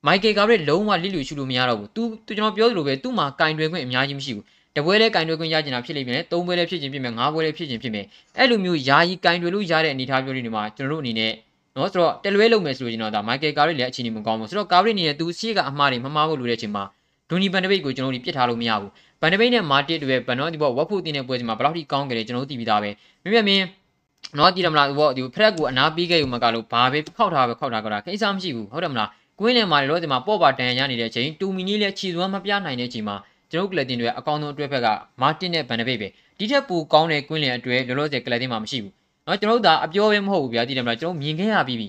[0.07, 4.45] မိုက်ကယ်ကာဘရက်လုံးဝလစ်လျူရှုလို့မရတော့ဘူး။ तू ကျွန်တော်ပြောသလိုပဲသူ့မှာကင်တွယ်ခွင့်အများကြီးမရှိဘူး။
[4.77, 8.05] တပွဲလဲကင်တွယ်ခွင့်ရကျင်တာဖြစ်လိမ့်မယ်သုံးပွဲလဲဖြစ်ခြင်းဖြစ်မယ်ငါးပွဲလဲဖြစ်ခြင်းဖြစ်မယ်
[8.39, 11.33] အဲ့လိုမျိုးယာယီကင်တွယ်လို့ရတဲ့အနေအထားမျိုးတွေမှာကျွန်တော်တို့အနေနဲ့
[11.77, 16.85] နော်ဆိုတော့တလွဲလုပ်မယ်ဆိုရင်တော့ဒါမိုက်ကယ်ကာရီလည်းအခြေအနေမကောင်းဘူးဆိုတော့ကာရီနေနဲ့သူစီးကအမှားတွေမမှားဖို့လိုတဲ့အချိန်မှာ
[17.29, 22.91] ဒူနီဘန်ဒဘိတ်ကိုကျွန်တော်တို့ပြစ်ထားလို့မရဘူးဘန်ဒဘိတ်နဲ့မာတစ်တွေဘန်နော်ဒီဘောဝက်ဖို့တင်တဲ့ပွဲချိန်မှာဘယ်လောက်ထိကောင်းကြလဲကျွန်တော်တို့သိပြီးသားပဲ
[23.23, 23.65] မြင်မြင်မြင်
[24.39, 29.09] နော်ကြည့်ရမလားဘောဒီဖရက်ကိုအနာပေးခဲ့ယူမကလို့ဘာပဲခောက်ထားပဲခောက်ထားကြတာကိစ္စမရှိဘူးဟုတ်တယ်မလား
[29.41, 33.17] ကွင်းလယ်မှာလောဒီမှာပေါ့ပါတန်ရနေတဲ့အချိန်တူမီနီလည်းခြေစွမ်းမပြနိုင်တဲ့အချိန်မှာ
[33.53, 34.87] ကျွန်ုပ်ကလပ်တင်တွေအကောင်းဆုံးအတွဲဖက်က
[35.21, 38.93] မာတင်နဲ့ဗန်ဒဘိတ်ပဲဒီထက်ပိုကောင်းတဲ့ကွင်းလင်အတွဲလောလောဆယ်ကလပ်တင်မှာမရှိဘူး
[39.27, 41.89] နော်ကျွန်တော်တို့ဒါအပြောပဲမဟုတ်ဘူးဗျာသိတယ်မလားကျွန်တော်မြင်ခဲ့ရပြီးပြီ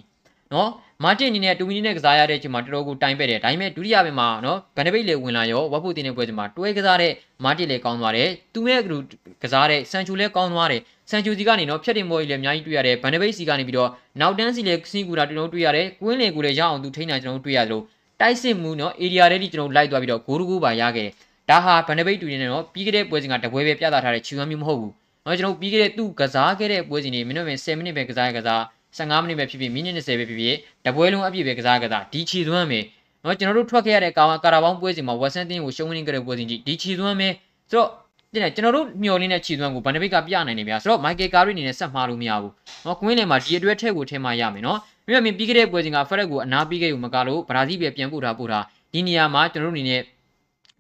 [0.54, 0.70] နော်
[1.04, 7.12] မာတင်အနေနဲ့တူမီနီနဲ့ကစားရတဲ့အချိန်မှာတော်တော်ကိုတိုင်ပဲ့တယ်ဒါပေမဲ့ဒုတိယပိုင်းမှာနော်ဗန်ဒဘိတ်လေဝင်လာရောဝက်ဖို့တင်တဲ့ပွဲစဉ်မှာတွဲကစားတဲ့
[7.44, 8.98] မာတင်လေကောင်းသွားတယ်သူနဲ့ကလူ
[9.44, 13.90] ကစားတဲ့ဆန်ချူလေကောင်းသွားတယ်ဆန်ချူစီကနေနော်ဖြတ်တင်မော်ကြီးလည်းအများကြီးတွေ့ရတယ်ဗန်ဒဘိတ်စီကနေပြီးတော့
[14.20, 17.84] နောက်တန်းစီလေစင်ကူတာကျွန်တော်တွေ့ရတယ်ကွင်းလေကိုလည်းရအောင်သူထိန်းတာကျွန်တော်တွေ့ရတယ်လို့
[18.22, 21.12] တိုက်စစ်မှုနော် area တွေထိကျွန်တော်လိုက်သွားပြီးတော့ဂိုးတကူပါရခဲ့တယ်
[21.50, 24.92] ဒါဟာဗန်ဒဘိတ်တူနေနဲ့နော်ပြီးခဲ့တဲ့ပွဲစဉ်ကတပွဲပဲပြသထားတဲ့ချီဝမ်းမျိုးမဟုတ်ဘူး။
[25.26, 28.62] နော်ကျွန်တော်ပြီးခဲ့တဲ့သူ့ကစားခဲ့တဲ့ပွဲစဉ်တွေမိနစ်ပဲ10မိနစ်ပဲကစားရကစား
[28.98, 32.86] 15မိနစ်ပဲဖြစ်ဖြစ်မိနစ်20ပဲဖြစ်ဖြစ်တပွဲလုံးအပြည့်ပဲကစားကစားဒီချီသွမ်းမယ်
[33.24, 37.34] နော်ကျွန်တော်တို့ထွက်ခဲ့ရတဲ့ကာကာရာဘောင်းပွဲစဉ်မှာဝက်ဆန်တင်းကိုရှုံးနေကြတဲ့ပွဲစဉ်ကြီးဒီချီသွမ်းမယ်
[37.70, 37.90] ဆိုတော့
[38.34, 42.52] တဲ့ကျွန်တော်တို့မျှော်လင့်တဲ့ချီသွမ်းကိုဗန်ဒဘိတ်ကပြနိုင်နေဗျာဆိုတော့မိုက်ကယ်ကာရီအနေနဲ့ဆက်မှားလို့မရဘူး
[42.86, 50.02] နော်ကွင်းလယ်မှာဒီအတွက်ထည့်ကိုထည့်မှရမယ်နော်မြတ်မြင်ပြီးခဲ့တဲ့ပွဲစဉ်ကဖရက်ကိုအနာပြီးခဲ့ယူမကလို့ဘရာဇီးပဲပြန်ပို့ထားပို့ထားဒီနေရာမှာကျွန်တော်တို့အနေနဲ့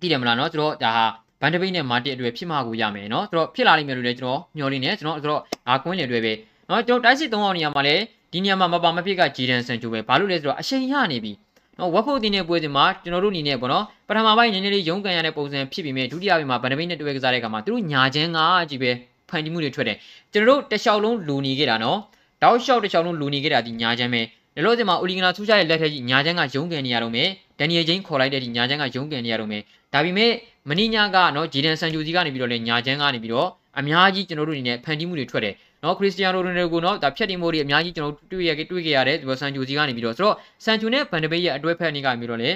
[0.03, 1.05] သိတယ်မလားနော်ကျွန်တော်ဒါဟာ
[1.41, 6.33] ဘန်ဒဘိတ်နဲ့မာတစ်အတွက်ဖြစ်မှာကိုရမယ်နော်ဆိုတော့ဖြစ်လာလိမ့်မယ်လို့လည်းကျွန်တော်မျှော်လင့်နေကျွန်တော်ဆိုတော့အာကွင်းလယ်တွေပဲ
[6.69, 11.31] နော်ကျွန်တော်တိုက်စစ်၃အောင်နေရာမှာလည်းဒီနေရာမှာမပါမဖြစ်ကဂျီဒန်ဆန်ချိုပဲဘာလို့လဲဆိုတော့အချိန်ရနေပြီ
[11.79, 18.91] နော်ဝက်ဖို့တင်တဲ့ပွဲစဉ်မှာကျွန်တော်တို့အနေနဲ့ပေါ့နော်ပထမပိုင်းနည်းနည်းလေးရုန်းကန်ရတဲ့ပုံစံဖြစ်ပြီးမြဲဒုတိယပိုင်းမှာဗန်ဒဘိတ်နဲ့တွေ့ကစားတဲ့အခါမှာသူတို့ညာချမ်းကကြီးပဲ
[19.29, 19.97] ဖန်တီးမှုတွေထွက်တယ်
[20.33, 21.99] ကျွန်တော်တို့တလျှောက်လုံးလူနေခဲ့တာနော်
[22.41, 24.21] တောက်လျှောက်တလျှောက်လုံးလူနေခဲ့တာဒီညာချမ်းပဲ
[24.55, 27.29] လောလောဆယ်မှာအိုလီဂနာဆူချာရဲ့လက်ထက်ကြီးညာချမ်းကရုန်းကန်နေရတော့မယ်
[27.59, 30.31] ဒန်နီယယ်ချင်းခေါ်လိုက်တဲ့ဒီညာချမ်းကရုန်းကန်နေရတော့မယ် ဒါပေမဲ့
[30.69, 40.35] မနီညာကနော်ဂျီဒန်ဆန်ဂျူစီကနေပြီးတော့လေညာချမ်းကနေပြီးတော့အများကြီးကျွန်တော်တို့အနေနဲ့ဖန်တီးမှုတွေထွက်တယ်နော်ခရစ္စတီယာနိုရိုနယ်ဒိုကိုနော်ဒါဖြတ်တင်မှုတွေအများကြီးကျွန်တော်တွေ့ရတွေ့ခဲ့ရတယ်ဒီဆန်ဂျူစီကနေပြီးတော့ဆိုတော့
[40.65, 42.49] ဆန်ဂျူနဲ့ဗန်ဒဘေးရဲ့အတွဲဖက်နေကပြီးတော့လေ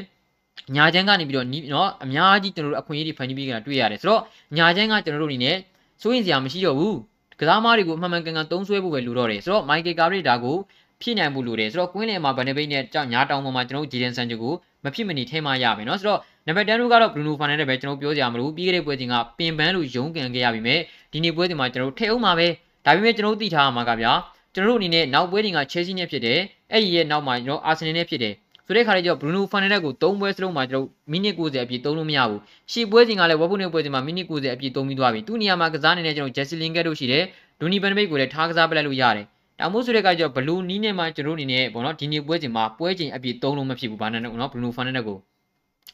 [0.76, 4.22] ညာချမ်းကနေပြီးတော့နော်အများကြီးကျွန်တော်တို့အခွင့်အရေးတွေဖန်တီးပေးကြတာတွေ့ရတယ်ဆိုတော့
[4.58, 5.58] ညာချမ်းကကျွန်တော်တို့အနေနဲ့
[6.02, 6.98] စိုးရင်စရာမရှိတော့ဘူး
[7.40, 10.58] ကစားမားတွေကိုအမှန်မှန်ကန်ကန်သုံးဆွဲဖို့ပဲလိုတော့တယ်ဆိုတော့မိုက်ကယ်ကာရီဒါကို
[11.02, 14.54] ဖြစ်နိုင်မှုလိုတယ်ဆိုတော့ကွင်းလယ်မှာဗန်ဒဘေးနဲ့ကြောင့်ညာတောင်ပေါ်မှာကျွန်တော်တို့ဂျီဒန်ဆန်ဂျူကို
[14.84, 20.80] မဖြစ်မနေထဲမှရမယ်နော်ဆိုတော့ နံပါတ်10တို့ကတော့ဘရူနိုဖာနန်နဲ့ပဲကျွန်တော်ပြောကြရမလို့ပြီးခဲ့တဲ့ပွဲချိန်ကပင်ပန်းလို့ရုန်းကန်ခဲ့ရပြီမဲ့
[21.12, 22.48] ဒီနေ့ပွဲချိန်မှာကျွန်တော်တို့ထဲအောင်မှာပဲ
[22.86, 24.12] ဒါပေမဲ့ကျွန်တော်တို့သိထားရမှာကဗျာ
[24.54, 26.40] ကျွန်တော်တို့အနေနဲ့နောက်ပွဲတွေက Chelsea နဲ့ဖြစ်တယ်
[26.72, 28.34] အဲ့ဒီရဲ့နောက်မှာကျွန်တော် Arsenal နဲ့ဖြစ်တယ်
[28.66, 37.24] ဆိုတဲ့ခါလေးကျတော့ Bruno Fernandes ကို3ပွဲစလုံးမှာကျွန်တော်မိနစ်90အပြည့်သုံးလို့မရဘူးရှေ့ပွဲချိန်ကလည်းဝက်ဖုန်နဲ့ပွဲချိန်မှာမိနစ်90အပြည့်သုံးပြီးသွားပြီသူ့နေရာမှာကစားနေတဲ့ကျွန်တော် Jesse Lingard တို့ရှိတယ်
[37.60, 39.26] ဒူနီဘန်ဘိတ်ကိုလည်းထားကစားပလိုက်လို့ရတယ်
[39.60, 45.18] ဒါမို့ဆိုတဲ့ကကျတော့ဘလူးနီးနဲ့မှကျွန်တော်အနေနဲ့ပေါ့နော်ဒီနေ့ပွဲချိန်မှာပွဲချိန်အပြည့်သုံးလို့မဖြစ်ဘူးဘာနဲ့နော် Bruno Fernandes ကို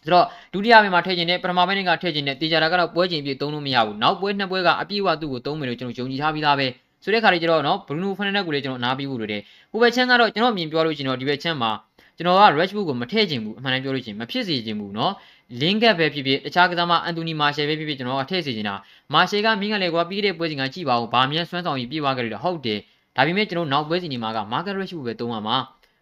[0.04, 6.66] ဆိုတော့ဒုတိယပိုင်းမှာထည့်ခြင်းနဲ့ပထမပိုင်းကထည့်ခြင်းနဲ့တေချာတာကတော့ပွဲချိန်ပြည့်သုံးလို့မရဘူးနောက်ပွဲနှစ်ပွဲကအပြည့်အဝသူ့ကိုသုံးမယ်လို့ကျွန်တော်ယုံကြည်ထားပြီးသားပဲ
[7.02, 11.70] ဆိုတဲ့ခါလေးကျတော့နော်ဘရူနိုဖန်နက်ကိုလည်းကျွန်တော်အနားပြီးဖို့လိုတယ်ဟိုဘက်ချမ်းကတော့ကျွန်တော်အမြင်ပြောလို့ရှိရင်တော့ဒီဘက်ချမ်းမှာ
[12.16, 15.12] ကျွန်တော်က Rashford ကိုမထည့်ခြင်းဘူးအမှန်တမ်းပြောလို့ရှိရင်မဖြစ်စေခြင်းဘူးเนาะ
[15.60, 18.75] link up ပဲဖြစ်ဖြစ်တခြားကစားမအန်တိုနီမာရှယ်ပဲဖြစ်ဖြစ်ကျွန်တော်ကထည့်စေချင်တာ
[19.14, 22.78] မာရှယ်ကမင်းကလေးကွာပြီးတဲ့ပွဲစဉ်ကကြည့်ပါဦးဗာမြန်ဆွမ်းဆောင်ပြီးပြေးသွားကြတယ်ဟုတ်တယ်
[23.16, 25.56] ဒါပေမဲ့ကျွန်တော်နောက်ပွဲစဉ်ဒီမှာက market Rashford ပဲသုံးပါမှာ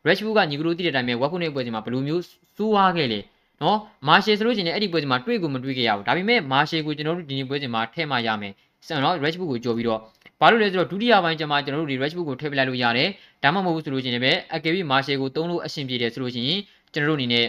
[0.06, 2.22] Rashford ကညီကလေးတည်တဲ့အတိုင်းပဲဝက်ခုနေပွဲစဉ်မှာဘယ်လိုမျိုး
[2.56, 3.20] စူးသွားခဲ့လေ
[3.62, 8.52] နော်မာရှယ်ဆိုလို့ရှိရင်အဲ့ဒီပွဲစဉ်မှာတွေ့ကိုမတွေ့ခဲ့ရဘူးဒါပေမဲ့မာရှယ်ကိုကျွန်တော်တို့ဒီနေ့ပွဲစဉ်မှာထည့်မှရမယ်
[8.86, 10.00] ဆန်နော် Rashford ကိုကြော်ပြီးတော့
[10.40, 13.08] ဘာလို့လဲဆိုတော့ဒုတိယပိုင်းကျမှကျွန်တော်တို့ဒီ Rashford ကိုထည့်ပလိုက်လို့ရတယ်
[13.42, 16.60] ဒါမှမဟုတ်ဘူးဆိုလို့ရှိရင်လည်းအကယ်၍မာရှယ်ကိုသုံးလို့အဆင်ပြေတယ်ဆိုလို့ရှိရင်
[16.92, 17.46] ကျွန်တော်တို့အနေနဲ့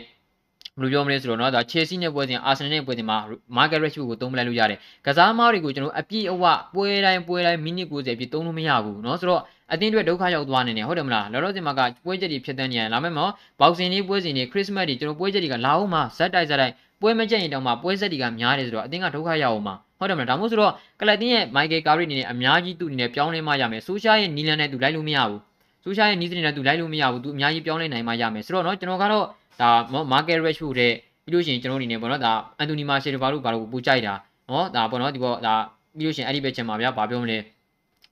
[0.80, 3.18] ဘယ်လိုပြောမလဲဆိုတော့เนาะဒါ Chelsea နဲ့ပွဲစဉ် Arsenal နဲ့ပွဲစဉ်မှာ
[3.58, 6.44] Market Rashford ကိုသုံးပလိုက်လို့ရတယ်ကစားမားတွေကိုကျွန်တော်အပြည့်အဝ
[6.76, 9.42] ပွဲတိုင်းပွဲတိုင်းမိနစ်90အပြည့်သုံးလို့မရဘူးเนาะဆိုတော့
[9.74, 25.42] အတင်းအတွက်ဒုက္ခရောက်သွားနေတယ်ဟုတ်တယ်မလားလောလောဆယ်မှာကပွဲချက်တွေဖြစ်တဲ့နေရလာမယ်မောဘောက်ဆင်လေးပွဲစဉ်တွေခရစ်စမတ်တွေကျွန်တော်ပွဲချက်တွေကလာအောင်မှာဇက်တိုက်ဇက်တိုက်ပွဲမကြက်ရင်တောင်မှပွဲဆက်တွေကများတယ်ဆိုတော့အတင်းကဒုက္ခရောက်အောင်မှာဟုတ်တယ်မလားဒါမှမဟုတ်ဆိုတော့ကလပ်တင်းရဲ့ Michael Carrick အနေနဲ့အများကြီးသူ့အနေနဲ့ပြောင်းလဲမှရမယ်ဆိုရှာရဲ့နီလန်နဲ့သူလိုက်လို့မရဘူး
[25.84, 29.26] ဆိုရှာရဲ့နီးစနစ်နဲ့သူလိုက်လို့မရဘူးသူအများကြီးပြောင်းလဲနိုင်မှရမယ်ဆိုတော့เนาะကျွန်တော်ကတော့
[29.62, 29.70] ဒါ
[30.12, 30.94] Market Rashford တဲ့
[31.24, 34.14] ပြီးလို့ရှိရင်ကျွန်တော်အနေနဲ့ပေါ့နော်ဒါအန်တိုနီမာရှယ်ဘာလို့ဘာလို့ပူကြိုက်တာ
[34.50, 35.56] နော်ဒါပေါ့နော်ဒီပေါ့ဒါ
[35.98, 37.38] ပြီးလို့ရှိရင်အဲ့ဒီဘက်ချက်မှာဗျာဘာပြောမလဲ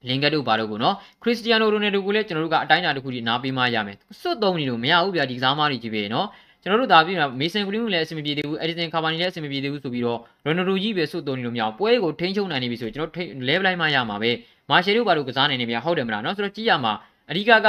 [0.09, 6.29] ။လင်ကတ်တို့ဘာတို့ကိုနော်ခရစ္စတီယာနိုရိုနယ်ဒိုကိုလည်းကျွန်တော်တို့ကအတိုင်းအတာတစ်ခုထိနားပေးမှရမယ်။စွတ်သုံးနေလို့မရဘူးဗျာဒီကစားမတွေကြီးပဲနော်။
[6.63, 14.31] ကျွန်တော်တို့ဒါပြင်မေဆန်ဂရင်းကိုလည်းအဆင်မပြေသေးဘူးအက်ဒီဆန်ကာဗာနီလည်းအဆင်မပြေသေးဘူးဆိုပြီးတော့ရိုနယ်ဒိုကြီးပဲစွတ်သုံးနေလို့မရဘူးပွဲကိုထိန်းချုပ်နိုင်နေပြီဆိုကျွန်တော်ထိလဲပလိုက်မှရမှာပဲ
[14.71, 16.93] မာရှယ်တို့ဘာလို့ကစားနိုင်နေမြဟုတ်တယ်မလားနော်ဆိုတော့ကြည့်ရမှာ
[17.31, 17.69] အဓိကက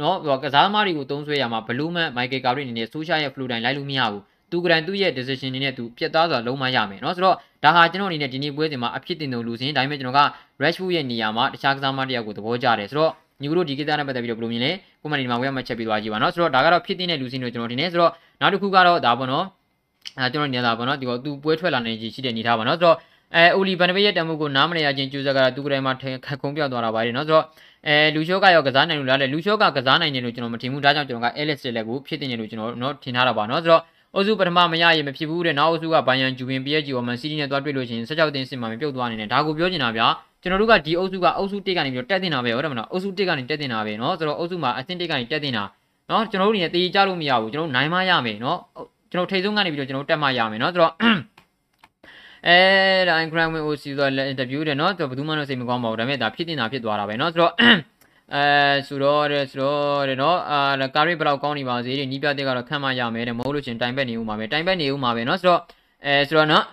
[0.00, 10.20] နော်ကစားသမားတွေကိုတုံးဆွဲရမှာဘလူးမန်မိုက်ကယ်ကာရီနေနဲ့ဆိုရှာရဲ့ဖလူတိုင်လိုက်လို့မရဘူးသူကတိုင်သူ့ရဲ့ decision နေနဲ့သူပြတ်သားစွာလုံးမရမယ်နော်ဆိုတော့ ဒါဟာကျွန်တော်အနေနဲ့ဒီနေ့ပွဲစဉ်မှာအဖြစ်တင်တုံလူစင်ဒါပေမဲ့ကျွန်တော်က
[10.62, 14.70] Rashford ရဲ့နေရာမှာတခြားကစားမတယောက်ကိုသဘောကျတယ်ဆိုတော့ညူတို့ဒီကိစ္စနဲ့ပတ်သက်ပြီးတော့ဘယ်လိုမြင်လဲ
[15.02, 19.44] ကွန်မန်တီမှာဝေးမှချက်ပြီးသွားကြည့်ပါနော်ဆိုတော့ဒါကတော့ဖြစ်တင်တဲ့လူစင်တို့ကျွန်တော်တင်နေဆိုတော့နောက်တစ်ခုကတော့ဒါပေါ့နော်
[20.18, 22.96] အဲကျွန်တော်နေတာပေါ့နော်ဒီကောသူပွဲထွက်လာနေကြီးရှိတဲ့နေထားပါနော်ဆိုတော့
[23.36, 27.44] အဲအိုလီဗန်နဘေးရဲ့တမှုကိုနားမနေရခြင်းကျူးစက်ကသူကတိုင်းမှာခက်ခုံးပြောက်သွားတာပါလေနော်ဆိုတော့
[27.86, 33.82] အဲလူရှော့ကရောကစားနိုင်လို့လားလေလူရှော့ကကစားနိုင်တယ်လို့ကျွန်တော်မထင်ဘူးဒါကြောင့်ကျွန်တော်ကအဲလက်စ်လက်ကိုဖြစ်တင်တယ်လို့ကျွန်တော်နော်ထင်ထားတာပါနော်ဆိုတော့
[34.15, 40.07] အုပ်စုပထမမရရင်မဖြစ်ဘူးတဲ့နောက်အုပ်စုကဘိုင်ယန်ဂျူဗင် PSG ကိုမန်စီးတီးနဲ့တွားတွေ့လို့ရှိရင်16တင်းစစ်မှမပြုတ်သွားနေတယ်ဒါကိုပြောချင်တာဗျာ
[40.41, 45.63] ကျွန်တော်တို့ကဒီအုပ်စုကအုပ်စု1ကနေပြီးတော့တက်တင်တာပဲဟုတ်တယ်မလားအုပ်စု1ကနေတက်တင်တာပဲเนาะဆိုတော့အုပ်စုမှာအဆင့်1ကနေတက်တင်တာ
[46.09, 48.57] เนาะကျွန်တော်တို့အနေနဲ့တေးကြလို့မရဘူးကျွန်တော်နိုင်မှရမယ်เนาะ
[49.11, 50.93] ကျွန်တော်ထိတ်ဆုံးကနေပြီးတော့ကျွန်တော်တက်မှရမယ်เนาะဆိုတော့
[52.47, 52.59] အဲ
[53.09, 57.53] ဒါ Grand Win OC ဆိုတော့ interview တယ်เนาะဆိုတော့ဘယ်သူမှတော့စိတ်မကောင်းပါဘူးဒါပေမဲ့ဒါဖြစ်တင်တာဖြစ်သွားတာပဲเนาะဆိုတော့
[58.32, 58.44] အဲ
[58.86, 65.60] ဆိုတော့တဲ့ဆိုတော့တဲ့နော်အာကာရီဘလောက်ကောင်းနေပါစေတဲ့နီးပြတဲ့ကတော့ခံမရမယ်တဲ့မဟုတ်လို့ရှင်တိုင်ဘက်နေဦးမှာပဲတိုင်ဘက်နေဦးမှာပဲနော်ဆိုတော့
[66.06, 66.64] အဲဆိုတော့နော်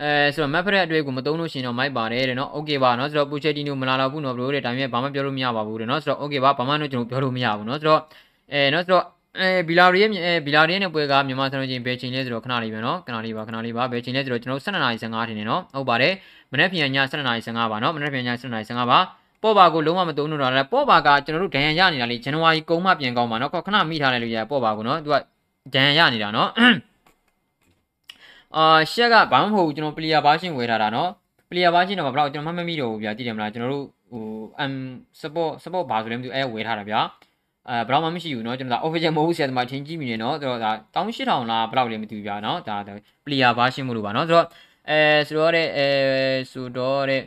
[0.00, 8.00] အဲဆိုတော့ map ရက်အတွေ့ကိုမသုံးလို့ရှင်တော့မိုက်ပါတယ်တဲ့နော် okay ပါနော်ဆိုတော့ Pochettino မလာတော့ဘူးနော်ဘလို့တဲ့ဒါပေမဲ့ဘာမှပြောလို့မရပါဘူးတဲ့နော်ဆိုတော့ okay ပါဘာမှတော့ကျွန်တော်ပြောလို့မရဘူးနော်ဆိုတော့
[8.52, 9.04] အဲနော်ဆိုတော့
[9.40, 16.12] အဲဘီလာရီရဲ့အဲဘီလာရီရဲ့ပွဲကမြန်မာစံတော်ချိန်ဘယ်ချိန်လဲဆိုတော့ခဏလေးပဲနော်ခဏလေးပါခဏလေးပါဘယ်ချိန်လဲဆိုတော့ကျွန်တော်12:55ထင်တယ်နော်ဟုတ်ပါတယ်
[16.52, 18.98] မနေ့ပြန်ည12:55ပါနော်မနေ့ပြန်ည12:55ပါ
[19.45, 25.15] ပေါ့ပါကိုလုံးဝမသုံးလို့တော့လည်းပေါ့ပါကကျွန်တော်တို့ဒဏ်ရာရနေတာလေဇန်နဝါရီကုန်မှပြန်ကောင်းပါနော်ခဏမိထားတယ်လို့ရပေါ့ပါကိုနော်သူက
[25.75, 26.49] ဒဏ်ရာရနေတာနော်
[28.57, 31.09] အာရှက်ကဘာမှမဟုတ်ဘူးကျွန်တော်ပလီယာဘာရှင်းဝယ်ထားတာနော်
[31.49, 34.23] ပလီယာဘာရှင်းတော့ဘယ်တော့ကျွန်တော်မှမမိတော့ဘူးဗျာကြည့်တယ်မလားကျွန်တော်တို့ဟို
[34.63, 34.73] um
[35.21, 37.01] support support ဘာဆိုလဲမသိဘူးအဲဝယ်ထားတာဗျာ
[37.69, 42.75] အဲဘယ်တော့မှမရှိဘူးเนาะကျွန်တော်ဒါ official မဟုတ်ဘူးဆရာသမားချင်းကြည့်မိနေเนาะဆိုတော့ဒါ18000လားဘယ်လောက်လဲမသိဘူးဗျာเนาะဒါ
[43.25, 44.47] player version မလို့ပါเนาะဆိုတော့
[44.89, 45.87] အဲဆိုတော့တဲ့အဲ
[46.51, 47.21] ဆိုတော့တဲ့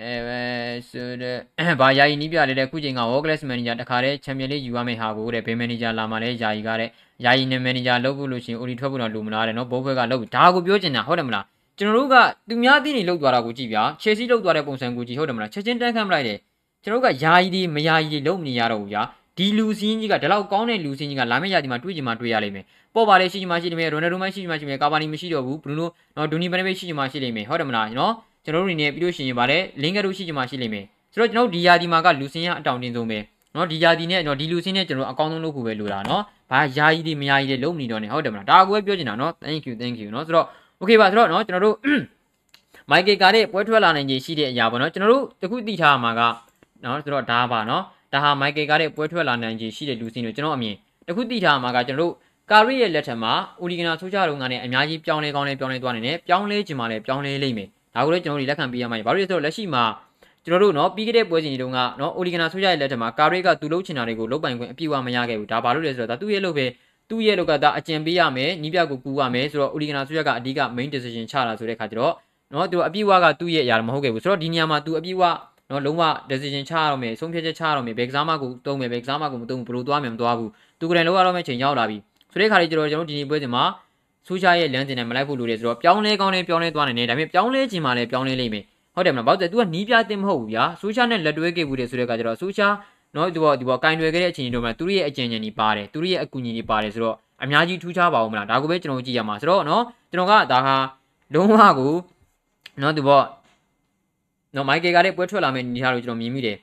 [0.00, 1.36] အဲဆိုတဲ့
[1.80, 6.88] ဘာယာယီနီးပြလေတဲ့ခုချိန်က World Class Manager တခါတည်းချန်ပီယံလိယူရမယ့်ဟာကိုတဲ့ဘေးမန်နေဂျာလာမှလည်းယာယီကတဲ့
[7.24, 11.44] ယာယီနဲ့မန်နေဂျာလုပ်ဖို့လို့ရှိရင် OD ထွက်ဖို့တော့လိုမလားတဲ့နော်ဘိုးဘွဲကလုပ်ဒါကိုပြောချင်တာဟုတ်တယ်မလား
[11.78, 12.16] ကျွန်တော်တို့က
[12.48, 16.38] သူများသိနေလောက်သွားတာကိုကြည့်ဗျာချယ်ဆီလောက်သွားတဲ့ပုံစံကိုကြည့်ဟုတ်တယ်မလားချက်ချင်းတန်းခမ်းမလိုက်တယ်
[16.84, 19.02] ကျွန်တော်တို့ကယာယီဒီမယာယီလုံးမနေရတော့ဘူးဗျာ
[19.38, 28.12] ဒီလူစင်းကြီးကဒီလောက်ကောင်းတဲ့လူစင်းကြီးကလာမယ့်ရာသီမှာတွေ့ကြမှာတွေ့ရလိမ့်မယ်ပေါ်ပါလေရှိချင်မှရှိလိမ့်မယ်ရိုနယ်ဒိုမှရှိချင်မှရှိမယ်ကာဗာနီမရှိတော့ဘူးဘရူနိုနော်ဒူနီဘန်ဘေးရှိချင်မှရှိလိမ့်မယ်ဟုတ်တယ်မလားနော်
[28.44, 33.18] ကျွန်တော်တို့အနေနဲ့ပြီးလို့ရှိရင်ဗါလဲလင်ကတို့ရှိချင်မှရှိလိမ့်မယ်ဆိုတော့ကျွန်တော်ဒီယာဒီမှာကလူစင်းရအတောင်တင်းဆုံးပဲ
[33.54, 40.46] နော်ဒီယာဒီနဲ့နော်ဒီလူစင်းနဲ့ကျွန်တော်အကောင်းဆုံးလုပ်ဖို့ပဲလိုတာနော်ဘာယာကြီးတွေမယာကြီးတွေလုံးမနေတော့နဲ့ဟုတ်တယ်မလားဒါကိုပဲပြောချင်တာနော် thank you thank you နော်ဆိုတော့
[40.80, 41.76] okay ပါဆိုတော့နော်ကျွန်တော်တို့
[42.90, 46.20] မိုက်ကယ်ကာတဲ့ပွဲထွက်လာနိုင်ခြေရှိတဲ့အရာပေါ့နော်ကျွန်တော်တို့တခုသိထားမှာက
[46.84, 50.74] နော်ဆိုတော့ဒါပါနော်ဒါဟာမိုက်ကယ်ကာတဲ့ပွဲထွက်လာနိုင်ခြေရှိတဲ့လူစင်းတွေကျွန်တော်အမြင်
[51.08, 52.12] တခုသိထားမှာကကျွန်တော်တို့
[52.50, 59.84] ကာရီရဲ့လက်ထက်မှာအိုလီဂနာဆိုးကြတော့ငါနဲ့အများကြီးပြောင်းလဲကောင်းလဲပြောင်းလဲသွားနေတယ်ပြောင်းလဲချင်မှလည်းပြောင်းလဲလိမ့်မယ် ဒါကိုလည်းကျွန်တော်တို့လက်ခံပေးရမှာဘာလို့လဲဆိုတော့လက်ရှိမှာ
[60.44, 66.66] ကျွန်တော်တို့နော်ပြီးခဲ့တဲ့ပွဲစဉ်တွေတုန်းကနော်အိုလီဂနာဆိုးကြရဲ့လက်ထက်မှာကာရီကသူ့လုပ်ချင်တာတွေကိုလုပ်ပိုင်ခွင့်အပြည့်အဝမရခဲ့ဘူးဒါဘာလို့လဲဆိုတော့ဒါသူ့ရဲ့လုပ်ပဲ
[67.10, 72.14] သူ့ရဲ့လောက်ကဒါအကျံပေးရမယ်နီးပြကိုကူရမယ်ဆိုတော့အိုလီဂနာဆိုးရကအဓိက main decision ချတာဆိုတဲ့ခါကျတော့
[72.52, 75.24] နော်သူအပြည့်အဝကသူ့ရဲ့အရာမဟုတ်ခဲ့ဘူးဆိုတော့ဒီနေရာမှာသူအပြည့်အဝ
[75.70, 80.50] နော်လုံးဝ decision ချရတော့မယ်ဆုံးဖြတ်ချက်ချရတော့မယ်ဘယ်ကစားမကိုတုံးမယ်ဘယ်ကစားမကိုမတုံးဘူးဘယ်လိုသွားမယ်မသွားဘူး
[80.80, 81.96] သူကလည်းလောက်ရတော့မယ့်ချိန်ရောက်လာပြီ
[82.32, 83.64] ဆိုတဲ့ခါလေးကျတော့ကျွန်တော်ဒီနေ့ပွဲစဉ်မှာ
[84.27, 88.63] ဆိုရှာရဲ့လမ်းစဉ်နဲ့မလိုက်ဖို့လိုတယ်ဆိုတော့ပြောင်းလဲကောင်းလဲပြောင်းလဲသွားနိုင်တယ်ဒါပေမဲ့ပြောင်းလဲခြင်းမှလည်းပြောင်းလဲလိမ့်မယ်
[88.95, 92.67] ဟုတ်တယ်မလားဘာလို့လဲ तू ကနီးပြတင်မဟုတ်ဘူးဗျာဆိုရှာနဲ့လက်တွဲခဲ့ဘူးတယ်ဆိုတဲ့အခါကျတော့ဆိုရှာ
[93.15, 100.75] နော်ဒီဘောဒီဘောကင်တွယ်ခဲ့တဲ့အချိန်တွေမှာသူတို့ရဲ့အကြံဉာဏ်တွေပါတယ်သူတို့ရဲ့အကူအညီတွေပါတယ်ဆိုတော့အများကြီးထူးခြားပါအောင်မလားဒါကိုပဲကျွန်တော်ကြည့်ရမှာဆိုတော့နော်ကျွန်တော်ကဒါဟာ
[101.33, 101.93] လုံးဝကို
[102.81, 103.21] နော်ဒီဘော
[104.55, 106.57] နော်မိုက်ကယ်ကလည်းပွဲထွက်လာမယ့်အနေထားလို့ကျွန်တော်မြင်မိတယ်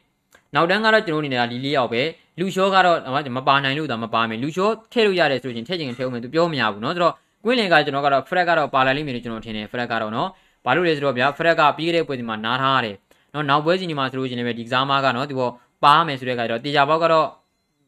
[0.55, 2.03] နောက်တန်းကတော့ကျွန်တော်အနေနဲ့လီလေးယောက်ပဲ
[2.38, 2.99] လူရှောကတော့
[3.37, 10.30] မပါနိုင်လို့ဒါမပါမယ်လူရှောထည့်လို့ရတယ်ဆိုရင်ထည့်ချင်ထည့်အောင်မယ်သူပြောမရဘူးเนาะဆိုတော့ ကွင်းလင်ကကျွန်တော်ကတော့ fret ကတော့ပါလာလိမ့်မယ်လို့ကျွန်တော်ထင်တယ် fret ကတော့နော်
[10.65, 12.95] ဘာလို့လဲဆိုတော့ဗျာ fret ကပြီးခဲ့တဲ့ပွဲဒီမှာနားထားရတယ်
[13.34, 15.52] နော်နောက်ပွဲချင်းဒီမှာဆိုလို့ရှင်လည်းပဲဒီကစားမကနော်သူတော့
[15.84, 17.28] ပါမယ်ဆိုတဲ့အခါကျတော့တေချာပေါက်ကတော့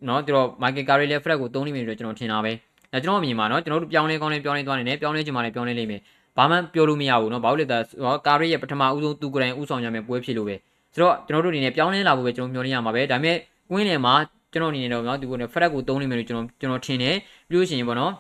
[0.08, 2.52] နော်သူတော့ Michael Carey လည်း fret ကိုသုံးလိမ့်မယ်လို့ကျွန်တော်ထင်တာပဲ
[2.92, 6.02] ဒါကျွန်တော်အမြင်မှာနော်ကျွန်တော်တို့ပြောင်းလဲကောင်းလဲပြောင်းလဲသွားနေတယ်ပြောင်းလဲချင်မှလည်းပြောင်းလဲလိမ့်မယ်
[6.38, 10.56] ဘာမှပြောလို့မရဘူးနော်ဘာလို့လဲဆိုတော့ Carey ရဲ့ပထမဦးဆုံးသူကိုယ်တိုင်ဦးဆောင်ရမယ်ပွဲဖြစ်လို့ပဲ
[10.94, 13.38] ဆိုတော့ကျွန်တော်တို့အနေနဲ့ပြောင်းလဲလာဖို့ပဲကျွန်တော်မျှော်လင့်ရမှာပဲဒါပေမဲ့
[13.70, 14.14] ကွင်းလယ်မှာ
[14.54, 17.16] ကျွန်တော်အနေနဲ့တော့နော်ဒီကိုနဲ့ fret ကိုသုံးလိမ့်မယ်လို့ကျွန်တော်ကျွန်တော်ထင်တယ်
[17.50, 18.12] ပြီးလို့ရှိရင်ပေါ့နော်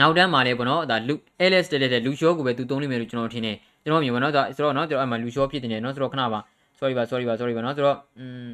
[0.00, 1.14] နောက်တန်းမှာလည်းပေါ့နော်ဒါလူ
[1.50, 6.40] LS တက်တဲ့လူရှောကိုပဲသူသုံးလိမ့်မယ်လို့ကျွန်တော်ထင်တယ်ကျွန်တော်မြင်ပါတော့ဒါဆိုတော့နော်ကျွန်တော်အဲ့မှာလူရှောဖြစ်နေတယ်နော်ဆိုတော့ခဏပါ
[6.78, 8.50] sorry ပါ sorry ပါ sorry ပါနော်ဆိုတော့อืม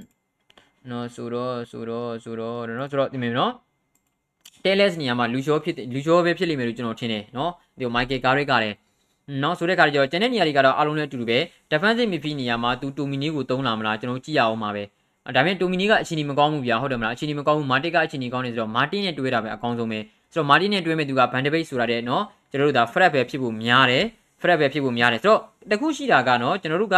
[0.91, 3.53] နော်ဆိုတော့ဆိုတော့ဆိုတော့နော်ဆိုတော့ဒီမြင်နော်
[4.63, 8.77] TLS နေရာမှာလူရှောဖြစ်လူရှောပဲဖြစ်လိမ့်မယ်လို့ကျွန်တော်ထင်တယ်နော်ဒီ Michael Carrick ကလည်း
[9.43, 11.39] နော်ဆိုတဲ့ခါကျတော့ကျန်တဲ့နေရာတွေကတော့အားလုံးလည်းအတူတူပဲ
[11.71, 14.83] defensive midfield နေရာမှာသူတိုမီနီကိုသုံးလာမလားကျွန်တော်ကြည့်ရအောင်ပါပဲ
[15.37, 19.99] ဒါပေမဲ့တိုမီနီကအချိန်ကြီးမကောင်းဘူးဗျာဟုတ်တယ်မလားအချိန်ကြီးမကောင်းဘူးမာတစ်ကအချိန်ကြီးကောင်းနေဆိုတော့မာတင်နဲ့တွဲတာပဲအကောင်းဆုံးပဲ
[20.33, 24.05] ဆိုတော့မာတင်နဲ့တွဲမဲ့သူကဘန်ဒဘိတ်ဆိုတာတဲ့နော်ကျွန်တော်တို့ဒါ fret ပဲဖြစ်ဖို့များတယ်
[24.43, 25.41] fret ပဲဖြစ်ဖို့များတယ်ဆိုတော့
[25.71, 26.97] တခုရှိတာကနော်ကျွန်တော်တို့က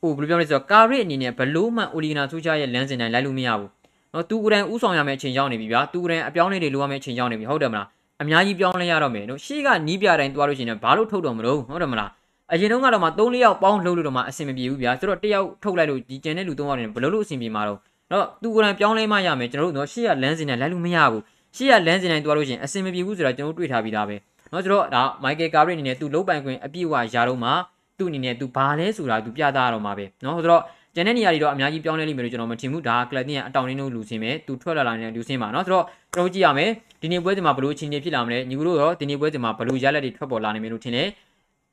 [0.00, 3.70] ဟိုဘယ်လိုပြောမလဲဆိုတော့ကာရစ်အနေနဲ့ဘလို့မှအိုလီဂနာဆူချာရဲ့လမ်းစဉ်တိုင်းလိုက်လို့မရဘူး
[4.14, 7.86] နော်သူကိုယ်တိုင်ဥဆောင်ရမယ့်အချိန်ရောက်နေပြီဗျာသူကိုယ်တိုင်အပြောင်းအလဲတွေလုပ်ရမယ့်အချိန်ရောက်နေပြီဟုတ်တယ်မလား
[8.22, 12.10] အများကြီးပြောင်းလဲရတော့မယ်နော်ရှေ့ကနီးပြတိုင်းတွားလို့ရှိရင်ဘာလို့ထုတ်တော့မလို့ဟုတ်တယ်မလား
[12.52, 17.78] အရင်တုန်းကတော့မှ3-4ယောက်ပေါင်းလှုပ်လို့တော့မှအဆင်မပြေဘူးဗျာဆိုတော့တယောက်ထုတ်လိုက်လို့ဒီကျန်တဲ့လူ3ယောက်နေဘလို့လို့အဆင်ပြေမှာတော့
[18.12, 21.22] တော့သူကိုယ်တိုင်ပြောင်းလဲမှရမယ်ကျွန်တော်တို့နော်ရှေ့ကလမ်းစဉ်နဲ့လိုက်လို့မရဘူး
[21.55, 24.15] ရှေ့ကလမ်းစဉ်တိုင်းတွားလို့ရှိရင်အဆင်မပြေဘူးဆိုတာကျွန်တော်တို့တွေ့ထားပြီးသားပဲ
[24.51, 27.49] နော်ဆိုတော့ဒါမိုက်ကယ်ကာရစ်အနေနဲ့သူလုံးပိုင်ခွင့်အပြည့်အဝရာတော့မှ
[27.97, 30.63] သူ့အနေနဲ့သူဘာလဲဆိုတာသူပြသရတော့မှာပဲနော်ဆိုတော့
[30.95, 36.69] ကျန်တဲ့နေရာတွေတော့အများကြီးပြောင်းလဲလိမ့်မယ်လို့ကျွန်တော်မထင်ဘူးဒါကလပ်တင်ရဲ့အတောင်ရင်းတို့လူစင်းပဲသူထွက်လာလာနေတဲ့လူစင်းပါเนาะဆိုတော့ကျွန်တော်ကြည့်ရမယ်
[37.01, 41.07] ဒီနေ့ပွဲစဉ်မှာဘလို့အချိန်ကြီးဖြစ်လာမလဲညီကူတို့ရောဒီနေ့ပွဲစဉ်မှာဘလို့ရလက်တွေထွက်ပေါ်လာနိုင်မယ်လို့ထင်တယ်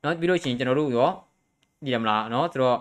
[0.02, 1.10] เนาะပြီးလို့ရှိရင်ကျွန်တော်တို့ရော
[1.84, 2.76] ကြည့်ရမလားเนาะဆိုတော့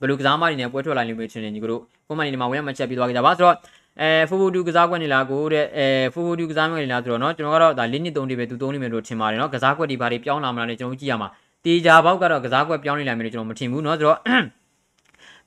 [0.00, 3.56] ဘလို့ကစားမတွေနဲ့ပွဲထွက်လာလိမ့်မယ်ထင်တယ်ညီကူတို့ပုံမှန်နေမှာဝင်ရမှချက်ပြီးသွားကြပါဆိုတော့
[4.00, 11.28] အဲဖိုဖိုဒူကစားကွက်နေလားကိုတဲ့အဲဖိုဖိုဒူကစားကွက်နေလားဆိုတော့เนาะကျွန်တော်ကတော့ဒါ၄နှစ်၃နှစ်ပဲသူ၃နှစ်ပဲလို့ထင်ပါတယ်เนาะကစားကွက်တွေဘာတွေပြောင်းလာမလားလဲကျွန်တော်ကြည့်ရမှာ
[11.64, 14.18] တေချာဘောက်ကတော့ကစားကွက်ပြောင်းနေလာမယ်လို့ကျွန်တော်မထင်ဘူးเนาะဆိုတော့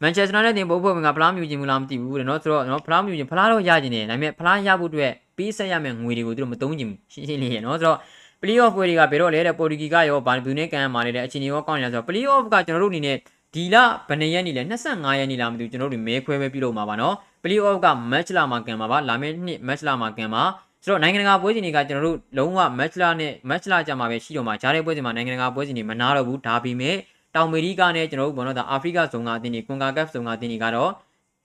[0.01, 7.97] မန်ချက်စတာနဲ့တင်ပို့ဖို့ကဖလားမြူခြင်းမလားမသိဘူးတဲ့เนาะဆိုတော့เนาะဖလားမြူခြင်းဖလားတော့ရခြင်းတယ်ဒါပေမဲ့ဖလားရဖို့အတွက်ပေးဆက်ရမယ့်ငွေတွေကိုသူတို့မသုံးချင်ဘူးရှင်းရှင်းလေးရเนาะဆိုတော့
[8.41, 13.17] play off ပွဲတွေကဘယ်တော့လဲတဲ့ပေါ်တူဂီကရောဘာဘူးနဲ့ကန်မာနေတဲ့အခြေအနေရောကောင်းနေလားဆိုတော့ play off ကကျွန်တော်တို့အနေနဲ့
[13.53, 13.75] ဒီလ
[14.07, 17.13] ဘယ်နှစ်ရက်နေလဲ25ရက်နေလားမသိဘူးကျွန်တော်တို့မဲခွဲပဲပြုလုပ်မှာပါเนาะ
[17.43, 20.43] play off က match လာမှာကန်မှာပါလာမယ့်နှစ် match လာမှာကန်မှာ
[20.83, 26.95] ဆိုတော့နိုင်ငံတကာပွဲစဉ်တွေကကျွန်တော်တို့လုံးဝ match လာနဲ့ match လာကြမှာပဲရှိတော့မှာဂျားတဲ့ပွဲစဉ်မှာနိုင်ငံတကာပွဲစဉ်တွေမနာတော့ဘူးဒါပေမဲ့
[27.35, 30.91] တောင်အမေရိကနဲ့ကျွန်တော်တို့ဘောနော်ဒါအာဖရိကဇုံကအသင်းတွေကွန်ကာကပ်ဇုံကအသင်းတွေကတော့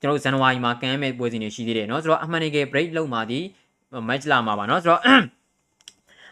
[0.00, 3.40] ကျွန်တော်တို့ဇန်နဝါရီမှာကမ်းမဲ့ပွဲစဉ်တွေရှိသေးတယ်เนาะဆိုတော့အမှန်တကယ် break လုပ်မှာဒီ
[4.08, 5.02] match လာမှာပါเนาะဆိုတော့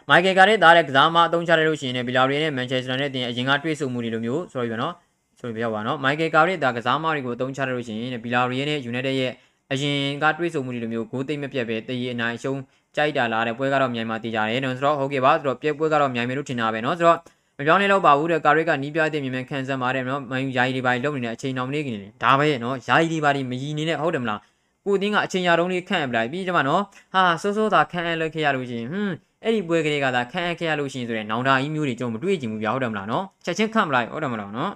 [0.09, 4.93] မိုက်ကယ်ကလည်းဒါတဲ့ကစားမအသုံးချရလို့ရှိရင်လည်းဘီလာရီနဲ့မန်ချက်စတာနဲ့တင်အရင်ကတွေ့ဆုံမှုတွေလိုမျိုး sorry ပါเนาะ
[5.39, 9.31] sorry ပြောပါเนาะမိုက်ကယ်ကာလည်းဒါကစားမတွေကိုအသုံးချရလို့ရှိရင်ဘီလာရီနဲ့ United ရဲ့
[9.72, 12.60] အရင်ကတွေးဆမှုတွေလိုမျိုးဂိုးသိမ့်မပြတ်ပဲတရေအနိုင်ရှုံး
[12.96, 17.18] ကြိုက်တာလားတဲ့ပွဲကတော့မြိုင်မာတည်ကြတယ်နော်ဆိုတော့ဟုတ်ကဲ့ပါဆိုတော့ပြက်ပွဲကတော့မြိုင်မဲလို့ထင်တာပဲနော်ဆိုတော့
[17.58, 24.40] မပြောင်းလဲတော့ပါဘူးတဲ့ကာရစ်ကနီးပြတဲ့မြေမြန်ခံစမ်းပါတယ်နော်မန်ယူယာယီဒီပါလုံနေတဲ့အချိန်တော်မနေခင်ဒါပဲနော်ယာယီဒီပါဒီမယီနေနဲ့ဟုတ်တယ်မလား
[24.86, 26.82] ကိုတင်းကအချိန်ရာတုံးလေးခန့်အပ်လိုက်ပြီးကျမနော်
[27.14, 34.70] ဟာစိုးစိုးသာခန့်အပ်လိုက်ခဲ့ရလို့ရှိရင်ဟွန်းအဲ့ဒီပွဲကလေးကသာခန့်အပ်ခဲ့ရလို့ရှိရင်ဆိုရင်နောင်တာကြီးမျိုးတွေကျွန်တော်မတွေ့ကြင်ဘူးပြဟုတ်တယ်မလားနော်ချက်ချင်းခန့်မလိုက်ဟုတ်တယ်မလားနော်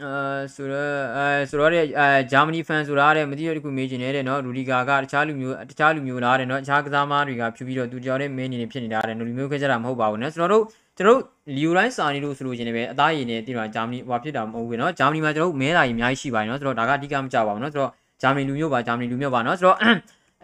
[0.00, 10.64] အဲဆိုတော့အဲဆိုတော့အဲဂျာမနီဖန်ဆိုတာတဲ့မသိရတခုမေးချင်တယ်နော်ရူဒီဂါကတခြားလူမျိုးတခြားလူမျိုးလားတဲ့နော်တခြားကစားမားတွေကဖြူပြီးတော့သူကြောက်တဲ့မင်းနေနေဖြစ်နေတာတဲ့လူမျိုးခွဲကြတာမဟုတ်ပါဘူးနော်ကျွန်တော်တို့
[10.98, 11.20] ကျွန်တော်တို့
[11.56, 17.90] လီယိုတိုင်းစာနေလို့ဆိုလို့ရှင်လည်းပဲအသားရည်နဲ့တည်မှာဂျာမနီဟိုဖြစ်တာမဟုတ်ဘူးနော်ဂျာမနီမှာကျွန်တော်တို့မဲတာကြီးအများကြီးရှိပါတယ်နော်ဆိုတော့ဒါကအဓိကမကြပါဘူးနော်ဆိုတော့
[18.22, 19.76] ဂျာမနီလူမျိုးပါဂျာမနီလူမျိုးပါနော်ဆိုတော့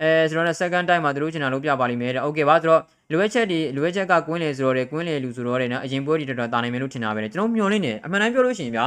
[0.01, 2.83] အဲကျွန်တော်တို့ second time မှာတို့ချင်တာလို့ပြပါလိမ့်မယ်တဲ့ okay ပါဆိုတော့
[3.13, 8.87] လိုအပ်ချက်တွေလိုအပ်ချက်ကကွင်းလေဆိုတော့တဲ့ကွင်းလေလူဆိုတော့တဲ့နော်အရင်ပွဲတွေတော်တော်တာနိုင်မယ်လို့ထင်တာပဲလေကျွန်တော်မျှော်လင့်နေအမှန်တမ်းပြောလို့ရှိရင်ဗျာ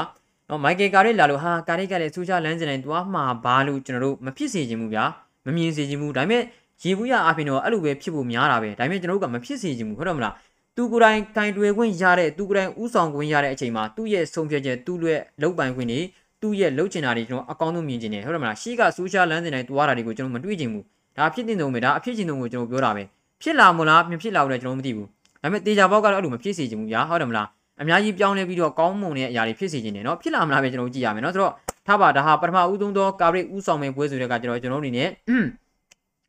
[0.51, 5.05] နော်မိုက်ကယ်ကာရက်လာလို့ဟာကာရက်ကလည်းစူးချလန်းစင်တိုင်းသွားမှာဘာလို့ကျွန်တော်တို့မဖြစ်စေချင်ဘူးဗျာ
[5.45, 6.43] မမြင်စေချင်ဘူးဒါပေမဲ့
[6.83, 10.33] ရေဘူးရအပြင်တော့အဲ့လိုပဲဖြစ်ဖို့များတာပဲဒါပေမဲ့ကျွန်တော်တို့ကမဖြစ်စေချင်ဘူးဟုတ်တယ်မလား
[10.75, 15.99] သူကိုယ်တိုင်ကင်တွေ့ခွင့်ရတဲ့သူကိုယ်တိုင်ဥဆောင်ခွင့်ရတဲ့အချိန်မှာသူ့ရဲ့ဆုံးဖြတ်ချက်သူ့ရဲ့လုံပိုင်ခွင့်တွေ
[16.41, 20.83] သူ့ရဲ့လှုပ်ချင်တာတွေကျွန်တော်အကောင်းဆုံးမြင်ချင်တယ်ဟုတ်တယ်မလားရှေ့ကစူးချလန်းစင်တိုင်းသွားတာတွေကိုကျွန်တော်မတွေ့ချင်ဘူး
[21.17, 23.03] ဒါဖြစ်တင်ဆုံးပဲဒါအဖြစ်ချင်ဆုံးကိုကျွန်တော်ပြောတာပဲ
[23.41, 25.07] ဖြစ်လာမလားမဖြစ်လာဘူးလည်းကျွန်တော်မသိဘူး
[25.41, 27.47] ဒါပေမဲ့တေချာဘောက်ကတော့အဲ့လိုမဖြစ်စေချင်ဘူးဗျာဟုတ်တယ်မလား
[27.80, 31.52] အများကြီးပြောင်းလဲပြီးတော့ကောင်းမွန်တဲ့အရာတွေဖြစ်စေခြင်းနဲ့เนาะဖြစ်လာမလားပဲကျွန်တော်ကြည့်ရမယ်เนาะဆိုတော့
[31.86, 35.08] ထားပါဒါဟာပထမဦးဆုံးသောကာရိတ်ဦးဆောင်မဲ့ပွဲဆိုတဲ့ကကျွန်တော်ကျွန်တော်အနေနဲ့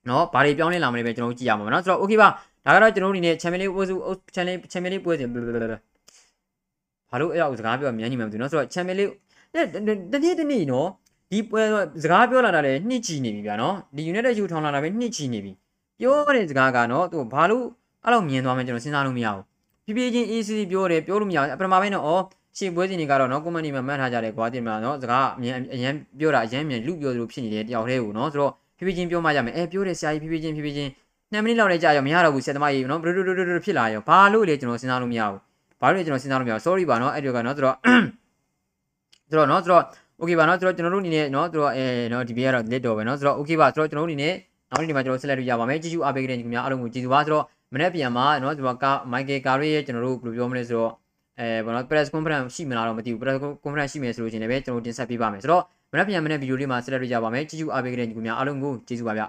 [0.08, 2.28] เนาะဘာတွေပြောင်းလဲလာမလဲပဲကျွန်တော်ကြည့်ရမှာเนาะဆိုတော့ okay ပါ
[2.66, 3.96] ဒါကတော့ကျွန်တော်တို့အနေနဲ့ Champions League ပွဲစု
[4.36, 5.30] Champions Champions League ပွဲစဉ်
[7.12, 9.14] ဘာလို့အဲ့ဒါကိုစကားပြောမြန်ညီမှမသိဘူးเนาะဆိုတော့ Champions League
[10.14, 10.88] တနေ့တနေ့နော်
[11.32, 11.62] ဒီပွဲ
[12.04, 15.52] စကားပြောလာတာလည်းနှစ်ချီနေပြီဗျာနော်ဒီ United ယူထောင်လာတာပဲနှစ်ချီနေပြီ
[16.00, 17.66] ပြောတဲ့စကားကနော်သူဘာလို့
[18.06, 19.44] အဲ့လိုမြင်သွားမှကျွန်တော်စဉ်းစားလို့မရဘူး
[19.97, 30.91] ဖြည်းဖြည်းချင်း EC ပြောတယ်ပြောလို့မရဘူးပထမပိုင်းတော့ဩရှေ့ပွဲစဉ်တွေကတော့နော်ကွန်မန်ဒီမှာမှတ်ထားကြတယ်ကွာတင်မှာနော်စကားအမြန်အရင်ပြောတာအရင်မြန်လူပြောသလိုဖြစ်နေတယ်တယောက်တည်းကိုနော်ဆိုတော့ဖြည်းဖြည်းချင်းပြောမှရမယ်အဲပြောတယ်ဆရာကြီးဖြည်းဖြည်းချင်းဖြည်းဖြည်းချင်း
[31.33, 35.41] 2မိနစ်လောက်လည်းကြာရောမရတော့ဘူးဆက်သမားကြီးနော်ဘလူးလူးလူးဖြစ်လာရောဘာလို့လဲကျွန်တော်စဉ်းစားလို့မရဘူး
[35.81, 37.77] ဘာလို့လဲကျွန်တော်စဉ်းစားလို့မရဘူး sorry ပါနော်အဲ့ဒီကနော်ဆိုတော့
[39.31, 39.85] ဆိုတော့နော်ဆိုတော့
[40.21, 44.35] okay ပါနော်ဆိုတော့ကျွန်တော်တို့အနေနဲ့နော်ဆိုတော့အဲနော်ဒီဘေးကတော့ lit တော့ပဲနော်ဆိုတော့ okay ပါဆိုတော့ကျွန်တော်တို့အနေနဲ့
[44.71, 50.93] နောက်နေ့ဒီမှာကျွန်တော်ဆက်လက်လို့ရပါမယ်ကြည့်ကြည့်အားပေးကြတဲ့ညီကောင်များအားလုံးကိုကျေးဇူးပါဆိုတော့ မနေ့ပြန်မှာနော်ဒီမှာကမိုက်ကယ်ကာရီရဲ့ကျွန်တော်တို့ဘယ်လိုပြောမလဲဆိုတော့
[51.41, 59.23] အဲဘာလို့ press conference ရှိမလားတော့မသိဘူး press conference ရှိမယ်ဆိုလို့ရှင်လည်းပဲကျွန်တော်တင်ဆက်ပေးပါမယ်ဆိုတော့မနေ့ပြန်မနေ့ဗီဒီယိုလေးမှာဆက်လက်လို့ရပါမယ်ကြည့်ကြည့်အားပေးကြတဲ့ညီကောင်များအားလုံးကိုကျေးဇူးပါဗျ